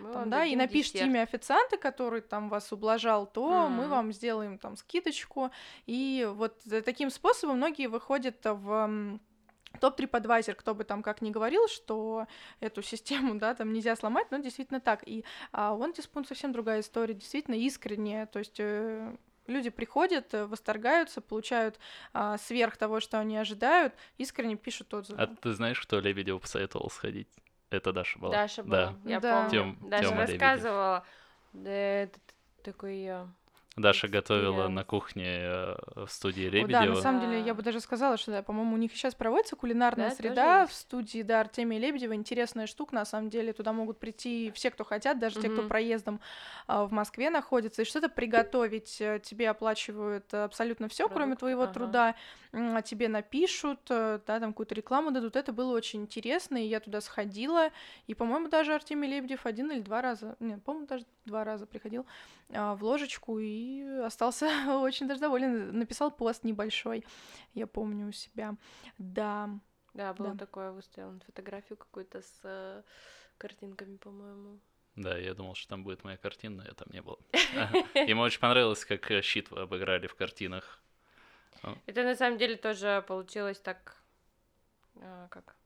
[0.00, 1.10] мы там, да, и напишите десерт.
[1.10, 3.68] имя официанта, который там вас ублажал, то mm-hmm.
[3.68, 5.50] мы вам сделаем там скидочку.
[5.86, 9.18] И вот таким способом многие выходят в
[9.80, 12.26] топ TripAdvisor, кто бы там как ни говорил, что
[12.60, 15.06] эту систему, да, там нельзя сломать, но действительно так.
[15.06, 20.46] И а, One Teaspoon совсем другая история, действительно искренняя, то есть э, люди приходят, э,
[20.46, 21.78] восторгаются, получают
[22.12, 25.20] а, сверх того, что они ожидают, искренне пишут отзывы.
[25.20, 27.28] А ты знаешь, что Лебедев посоветовал сходить?
[27.70, 28.32] Это Даша была.
[28.32, 29.10] Даша была, да.
[29.10, 29.34] я да.
[29.34, 29.50] помню.
[29.50, 31.04] Тем, Даша Тёма рассказывала.
[31.52, 32.18] Да, это
[32.62, 33.28] такой я
[33.76, 36.82] Даша готовила на кухне э, в студии Лебедева.
[36.82, 39.16] О, да, на самом деле, я бы даже сказала, что, да, по-моему, у них сейчас
[39.16, 42.14] проводится кулинарная да, среда в студии, да, Артемия Лебедева.
[42.14, 43.52] Интересная штука, на самом деле.
[43.52, 45.42] Туда могут прийти все, кто хотят, даже mm-hmm.
[45.42, 46.20] те, кто проездом
[46.68, 49.00] а, в Москве находится, и что-то приготовить.
[49.00, 51.72] Э, тебе оплачивают абсолютно все, кроме твоего ага.
[51.72, 52.14] труда.
[52.52, 55.34] А тебе напишут, э, да, там какую-то рекламу дадут.
[55.34, 57.70] Это было очень интересно, и я туда сходила.
[58.06, 62.06] И, по-моему, даже Артемий Лебедев один или два раза, нет, по-моему, даже два раза приходил
[62.52, 63.63] а, в ложечку и
[64.04, 64.46] остался
[64.80, 65.78] очень даже доволен.
[65.78, 67.04] Написал пост небольшой,
[67.54, 68.56] я помню у себя.
[68.98, 69.50] Да.
[69.94, 70.38] Да, было да.
[70.38, 72.82] такое, выставил фотографию какую-то с э,
[73.38, 74.58] картинками, по-моему.
[74.96, 77.18] Да, я думал, что там будет моя картина, но я там не был.
[77.94, 80.80] Ему очень понравилось, как э, щит обыграли в картинах.
[81.86, 83.96] Это на самом деле тоже получилось так,
[84.96, 85.56] э, как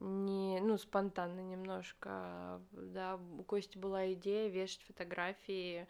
[0.00, 5.86] не, ну, спонтанно немножко, да, у Кости была идея вешать фотографии,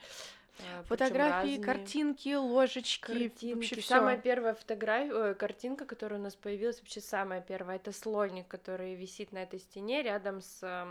[0.58, 3.54] э, Фотографии, картинки, ложечки, картинки.
[3.54, 3.88] вообще всё.
[3.88, 9.32] Самая первая фотография, картинка, которая у нас появилась, вообще самая первая, это слоник, который висит
[9.32, 10.86] на этой стене рядом с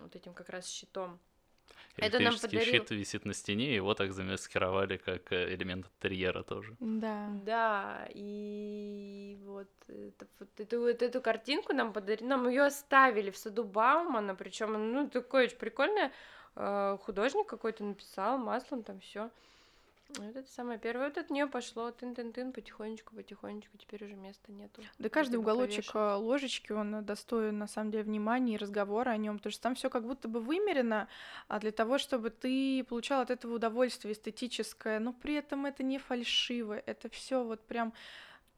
[0.00, 1.18] вот этим как раз щитом.
[1.96, 2.72] Это нам подарил...
[2.72, 6.74] щит висит на стене, его так замаскировали как э, элемент интерьера тоже.
[6.80, 7.28] Да.
[7.44, 13.36] Да, и вот, это, вот эту, вот эту картинку нам подарили, нам ее оставили в
[13.36, 16.12] саду Баумана, причем, ну, такое очень прикольное,
[16.54, 19.30] художник какой-то написал маслом там все.
[20.18, 21.08] Вот это самое первое.
[21.08, 24.82] Вот от нее пошло тын-тын-тын, потихонечку, потихонечку, теперь уже места нету.
[24.98, 25.98] Да каждый уголочек повешу.
[25.98, 29.74] А, ложечки, он достоин, на самом деле, внимания и разговора о нем, потому что там
[29.74, 31.08] все как будто бы вымерено,
[31.48, 35.98] а для того, чтобы ты получал от этого удовольствие эстетическое, но при этом это не
[35.98, 37.94] фальшиво, это все вот прям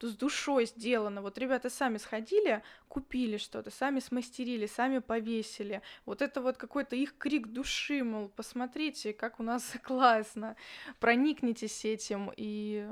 [0.00, 1.22] с душой сделано.
[1.22, 5.82] Вот ребята сами сходили, купили что-то, сами смастерили, сами повесили.
[6.04, 10.56] Вот это вот какой-то их крик души, мол, посмотрите, как у нас классно,
[11.00, 12.88] проникнитесь этим и...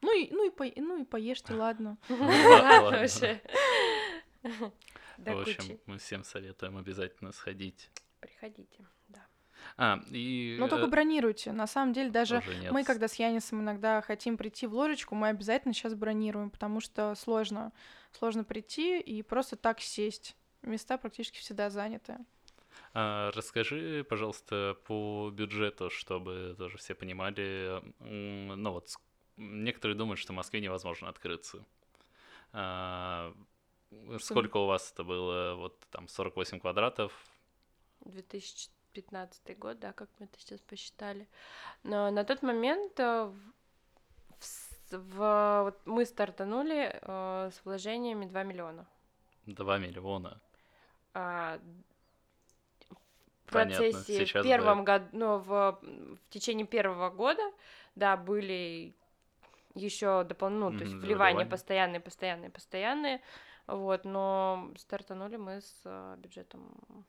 [0.00, 1.98] Ну и, ну и, по, ну и поешьте, ладно.
[2.08, 3.40] вообще.
[4.42, 7.90] В общем, мы всем советуем обязательно сходить.
[8.20, 8.86] Приходите.
[9.76, 10.56] А, и...
[10.58, 11.52] Ну, только э, бронируйте.
[11.52, 15.74] На самом деле, даже мы, когда с Янисом иногда хотим прийти в ложечку, мы обязательно
[15.74, 17.72] сейчас бронируем, потому что сложно,
[18.12, 20.36] сложно прийти и просто так сесть.
[20.62, 22.16] Места практически всегда заняты.
[22.92, 27.82] А, расскажи, пожалуйста, по бюджету, чтобы тоже все понимали.
[28.00, 28.88] Ну вот,
[29.36, 31.64] некоторые думают, что в Москве невозможно открыться.
[32.52, 33.34] А,
[34.20, 35.54] сколько у вас это было?
[35.54, 37.12] Вот там 48 квадратов?
[38.04, 41.26] 2004 15 год, да, как мы это сейчас посчитали.
[41.82, 43.30] Но на тот момент э,
[44.38, 48.86] в, в, вот мы стартанули э, с вложениями 2 миллиона.
[49.46, 50.40] 2 миллиона.
[51.12, 51.58] А,
[53.46, 54.98] в процессе в первом да.
[54.98, 57.42] году, ну, в, в течение первого года,
[57.94, 58.94] да, были
[59.74, 63.20] еще дополнительные, ну, то есть вливания постоянные, постоянные, постоянные,
[63.66, 67.04] вот, но стартанули мы с э, бюджетом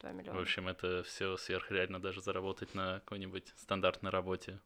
[0.00, 0.38] 2 миллиона.
[0.38, 4.60] В общем, это все сверхреально даже заработать на какой-нибудь стандартной работе.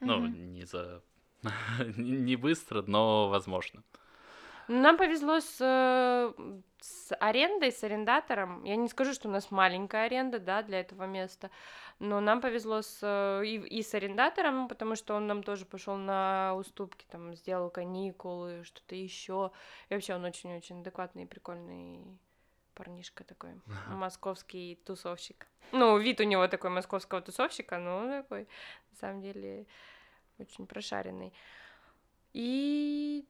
[0.00, 0.06] Mm-hmm.
[0.06, 1.02] Ну, не за...
[1.96, 3.82] не быстро, но возможно.
[4.68, 6.34] Нам повезло с,
[6.80, 8.64] с арендой, с арендатором.
[8.64, 11.50] Я не скажу, что у нас маленькая аренда, да, для этого места,
[12.00, 13.00] но нам повезло с,
[13.44, 18.64] и, и с арендатором, потому что он нам тоже пошел на уступки, там, сделал каникулы,
[18.64, 19.52] что-то еще.
[19.88, 22.18] И вообще он очень-очень адекватный и прикольный
[22.76, 25.48] парнишка такой, московский тусовщик.
[25.72, 28.46] Ну, вид у него такой московского тусовщика, но такой,
[28.92, 29.66] на самом деле,
[30.38, 31.32] очень прошаренный.
[32.32, 33.24] И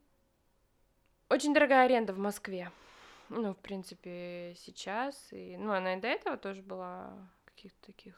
[1.28, 2.70] очень дорогая аренда в Москве.
[3.28, 5.32] ну, в принципе, сейчас.
[5.32, 8.14] И, ну, она и до этого тоже была каких-то таких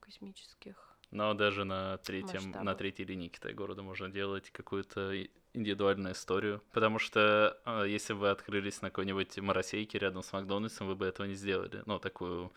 [0.00, 0.96] космических.
[1.10, 2.78] Но даже на третьем, на Масштабов.
[2.78, 5.12] третьей линии Китай-города можно делать какую-то
[5.56, 6.62] индивидуальную историю.
[6.72, 11.06] Потому что а, если бы вы открылись на какой-нибудь Моросейке рядом с Макдональдсом, вы бы
[11.06, 11.82] этого не сделали.
[11.86, 12.52] Ну, такую...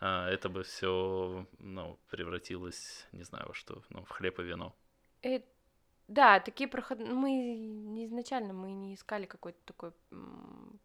[0.00, 4.74] а, это бы все, ну, превратилось, не знаю во что, ну, в хлеб и вино.
[5.22, 5.40] Э,
[6.08, 7.00] да, такие проход...
[7.00, 10.80] Мы не- изначально мы не искали какое-то такое м,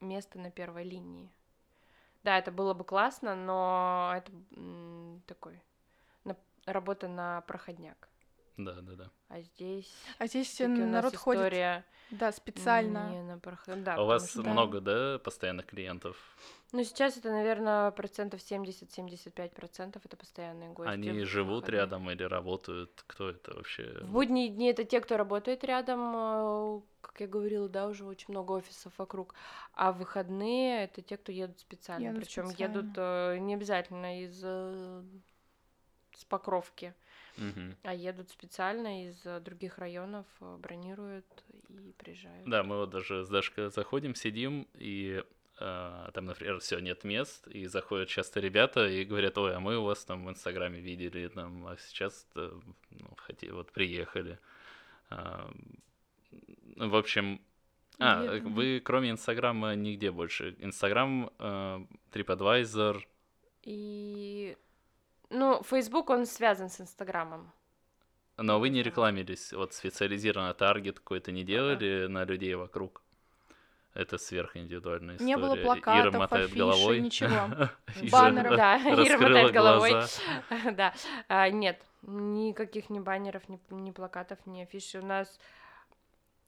[0.00, 1.30] место на первой линии.
[2.24, 4.32] Да, это было бы классно, но это
[5.26, 5.62] такой
[6.24, 8.09] на- работа на проходняк.
[8.64, 9.10] Да, да, да.
[9.28, 13.10] А здесь А здесь нас народ ходит, история да, специально.
[13.10, 13.82] не на проход...
[13.84, 14.50] да, а у вас что- да.
[14.50, 16.16] много, да, постоянных клиентов?
[16.72, 20.90] Ну, сейчас это, наверное, процентов 70-75 процентов это постоянные гости.
[20.90, 21.80] Они живут выходные.
[21.80, 23.02] рядом или работают?
[23.06, 23.98] Кто это вообще?
[24.02, 28.26] В будние дни это те, кто работает рядом, э, как я говорила, да, уже очень
[28.28, 29.34] много офисов вокруг.
[29.74, 32.18] А в выходные это те, кто едут специально.
[32.18, 35.02] Причем едут э, не обязательно из э,
[36.14, 36.94] с Покровки,
[37.40, 37.76] Мгм.
[37.82, 41.24] а едут специально из э, других районов, э, бронируют
[41.68, 42.48] и приезжают.
[42.48, 45.24] Да, мы вот даже с Дашкой заходим, сидим, и
[45.58, 49.78] э, там, например, все, нет мест, и заходят часто ребята и говорят, ой, а мы
[49.78, 52.52] у вас там в Инстаграме видели, там, а сейчас э,
[52.90, 54.38] ну, хоти- вот приехали.
[56.76, 57.40] Ну, в общем,
[57.98, 60.56] а, Нет, э, вы кроме Инстаграма нигде больше.
[60.60, 63.02] Инстаграм, э, TripAdvisor,
[63.62, 64.56] И
[65.30, 67.50] ну, Facebook он связан с Инстаграмом.
[68.36, 73.02] но вы не рекламились, вот специализированно таргет какой-то не делали на людей вокруг.
[73.92, 75.26] Это сверхиндивидуальная история.
[75.26, 77.00] Не было Ира плакатов, мотает афиши, головой.
[77.00, 77.68] ничего.
[78.12, 78.56] Баннеров.
[78.56, 78.76] Да,
[79.06, 79.92] Ира мотает головой.
[80.76, 80.94] Да,
[81.28, 85.00] а, нет, никаких ни баннеров, ни, плакатов, ни афиши.
[85.00, 85.38] У нас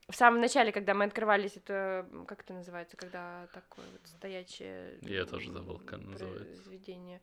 [0.09, 5.25] в самом начале, когда мы открывались, это как это называется, когда такое вот стоячее Я
[5.25, 6.45] тоже забыл, как называется.
[6.45, 7.21] произведение.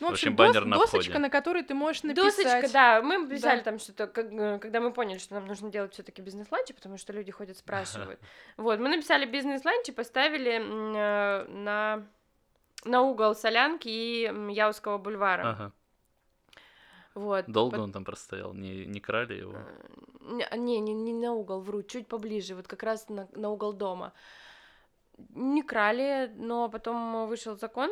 [0.00, 1.18] Ну, в В общем, общем, баннер дос- на досочка, входе.
[1.18, 2.36] на которой ты можешь написать.
[2.44, 3.34] Досочка, да, мы Да.
[3.34, 7.12] писали там что-то, э, когда мы поняли, что нам нужно делать все-таки бизнес-ланчи, потому что
[7.12, 8.20] люди ходят, спрашивают.
[8.56, 12.06] Вот, мы написали бизнес-ланчи, поставили э, на,
[12.84, 14.22] на угол Солянки и
[14.52, 15.50] Яузского бульвара.
[15.50, 15.72] Ага.
[17.14, 17.44] Вот.
[17.46, 18.52] Долго Пот- он там простоял?
[18.54, 19.54] Не, не крали его?
[19.54, 23.72] Э, Не, не, не на угол, вру, чуть поближе, вот как раз на, на угол
[23.72, 24.12] дома.
[25.34, 27.90] Не крали, но потом вышел закон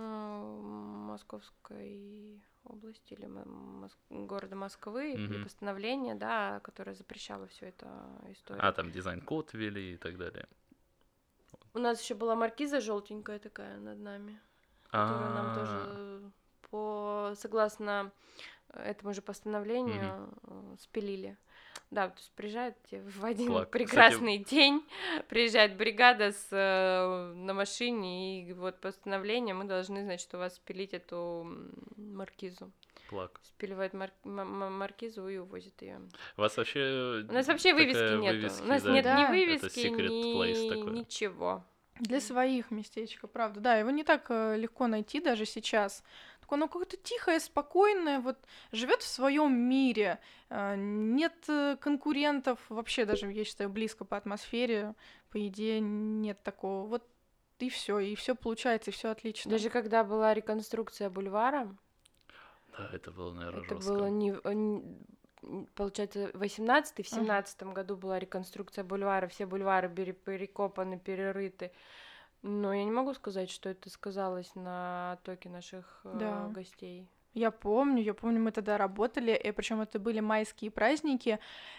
[0.00, 5.42] Московской области или м- Мос- города Москвы, и Мгм.
[5.44, 7.86] постановление, да, которое запрещало всю эту
[8.30, 8.66] историю.
[8.66, 10.46] А, там дизайн-код ввели и так далее.
[11.74, 14.40] У нас еще была маркиза желтенькая такая над нами,
[14.90, 16.32] которую нам А, тоже
[16.70, 18.12] по согласно
[18.74, 21.36] этому же постановлению э, спилили.
[21.90, 23.70] Да, то есть приезжает тебе в один Флаг.
[23.70, 24.84] прекрасный день,
[25.28, 30.94] приезжает бригада с, э, на машине, и вот постановление мы должны, значит, у вас спилить
[30.94, 31.46] эту
[31.96, 32.70] маркизу.
[33.08, 33.40] Плак.
[33.44, 36.00] Спиливает мар- м- маркизу и увозит ее.
[36.36, 37.24] У вас вообще...
[37.28, 38.34] У нас вообще вывески нет.
[38.34, 39.20] вывески, У нас да, нет Да.
[39.22, 41.64] ни вывески, ни ничего.
[42.00, 43.60] Для своих местечко, правда.
[43.60, 46.02] Да, его не так э, легко найти даже сейчас.
[46.46, 48.36] Такое, оно какое-то тихое, спокойное, вот
[48.70, 50.20] живет в своем мире.
[50.48, 54.94] э, Нет э, конкурентов, вообще даже, я считаю, близко по атмосфере,
[55.30, 56.86] по еде нет такого.
[56.86, 57.04] Вот
[57.58, 59.50] и все, и все получается, и все отлично.
[59.50, 61.74] Даже когда была реконструкция бульвара,
[62.78, 63.92] Да, это было, наверное, Это жестко.
[63.92, 70.12] было не, в- н- получается, 18 в 17 году была реконструкция бульвара, все бульвары пере-
[70.12, 71.72] перекопаны, перерыты.
[72.46, 76.48] Но я не могу сказать, что это сказалось на оттоке наших э, Да.
[76.54, 77.08] гостей.
[77.34, 81.38] Я помню, я помню, мы тогда работали, и причем это были майские праздники,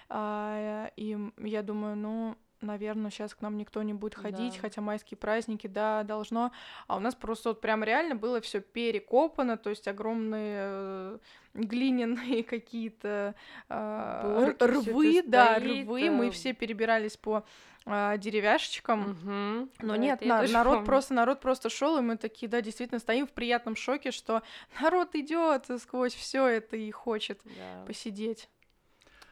[0.10, 4.62] а, и я думаю, ну, наверное, сейчас к нам никто не будет ходить, Да.
[4.62, 6.52] хотя майские праздники, да, должно.
[6.88, 11.20] А у нас просто вот прям реально было все перекопано, то есть огромные э,
[11.54, 13.36] глиняные какие-то
[13.68, 17.46] всё рвы, да, стоит, рвы, мы э, все перебирались по
[17.90, 19.12] а, деревяшечкам.
[19.12, 19.70] Мгм.
[19.80, 20.86] Но Да, нет, на- народ помню.
[20.86, 24.44] просто народ просто шел, и мы такие, да, действительно стоим в приятном шоке, что
[24.82, 27.84] народ идет сквозь все это и хочет Да.
[27.86, 28.50] посидеть.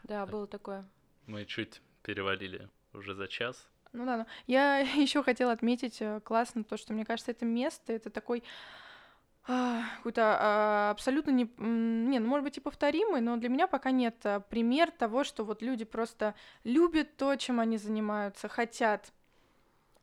[0.04, 0.86] Да, было такое.
[1.28, 3.68] Мы чуть перевалили уже за час.
[3.94, 7.94] Ну да, ну, я еще хотела отметить э, классно то, что мне кажется, это место,
[7.94, 8.44] это такой
[9.46, 14.16] какой-то а, абсолютно не, не, ну может быть и повторимый, но для меня пока нет
[14.24, 16.34] а, пример того, что вот люди просто
[16.64, 19.14] любят то, чем они занимаются, хотят.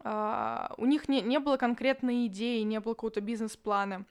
[0.00, 4.04] А, у них не, не было конкретной идеи, не было какого-то бизнес-плана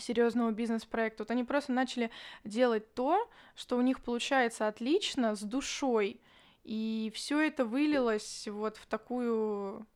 [0.00, 1.22] серьезного бизнес-проекта.
[1.22, 2.10] Вот они просто начали
[2.44, 6.20] делать то, что у них получается отлично, с душой.
[6.64, 9.86] И все это вылилось вот в такую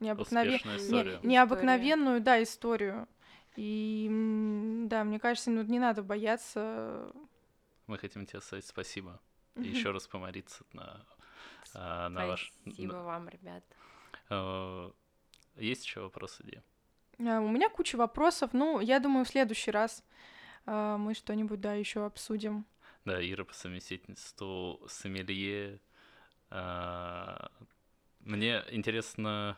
[0.00, 0.60] необыкновен...
[1.22, 3.08] Не- необыкновенную, да, историю.
[3.56, 4.08] И
[4.86, 7.12] да, мне кажется, ну, не надо бояться.
[7.86, 9.20] Мы хотим тебе сказать спасибо.
[9.56, 11.04] И еще раз помолиться на,
[11.74, 12.52] а, на ваш...
[12.62, 13.62] Спасибо вам, ребят.
[14.30, 14.90] э,
[15.56, 16.62] Есть еще вопросы, Ди?
[17.28, 18.50] А, У меня куча вопросов.
[18.54, 20.02] Ну, я думаю, в следующий раз
[20.64, 22.64] а, мы что-нибудь, да, еще обсудим.
[23.04, 25.80] Да, Ира по совместительству сомелье.
[26.48, 27.50] А,
[28.20, 29.56] Мне интересно, а,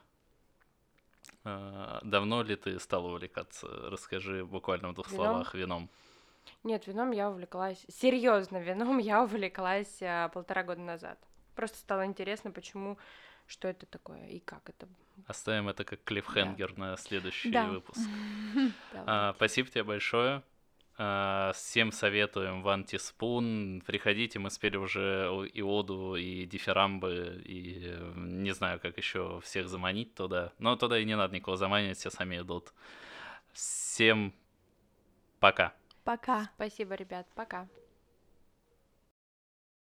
[1.45, 3.67] давно ли ты стала увлекаться?
[3.91, 5.27] Расскажи буквально в двух Вином?
[5.27, 5.89] словах вином.
[6.63, 7.85] Нет, вином я увлеклась.
[7.89, 11.19] Серьезно, вином я увлеклась а, полтора года назад.
[11.55, 12.99] Просто стало интересно, почему,
[13.47, 14.89] что это такое и как это.
[15.27, 17.69] Оставим это как клиффхенгер на следующий Да.
[17.69, 18.01] выпуск.
[19.07, 20.43] А, спасибо тебе большое.
[20.97, 23.83] А, всем советуем Ван Тиспун.
[23.85, 30.15] Приходите, мы спели уже и оду, и дифирамбы, и не знаю, как еще всех заманить
[30.15, 30.53] туда.
[30.59, 32.73] Но туда и не надо никого заманивать, все сами идут.
[33.53, 34.33] Всем
[35.41, 35.75] пока.
[36.05, 36.51] Пока.
[36.55, 37.27] Спасибо, ребят.
[37.35, 37.67] Пока.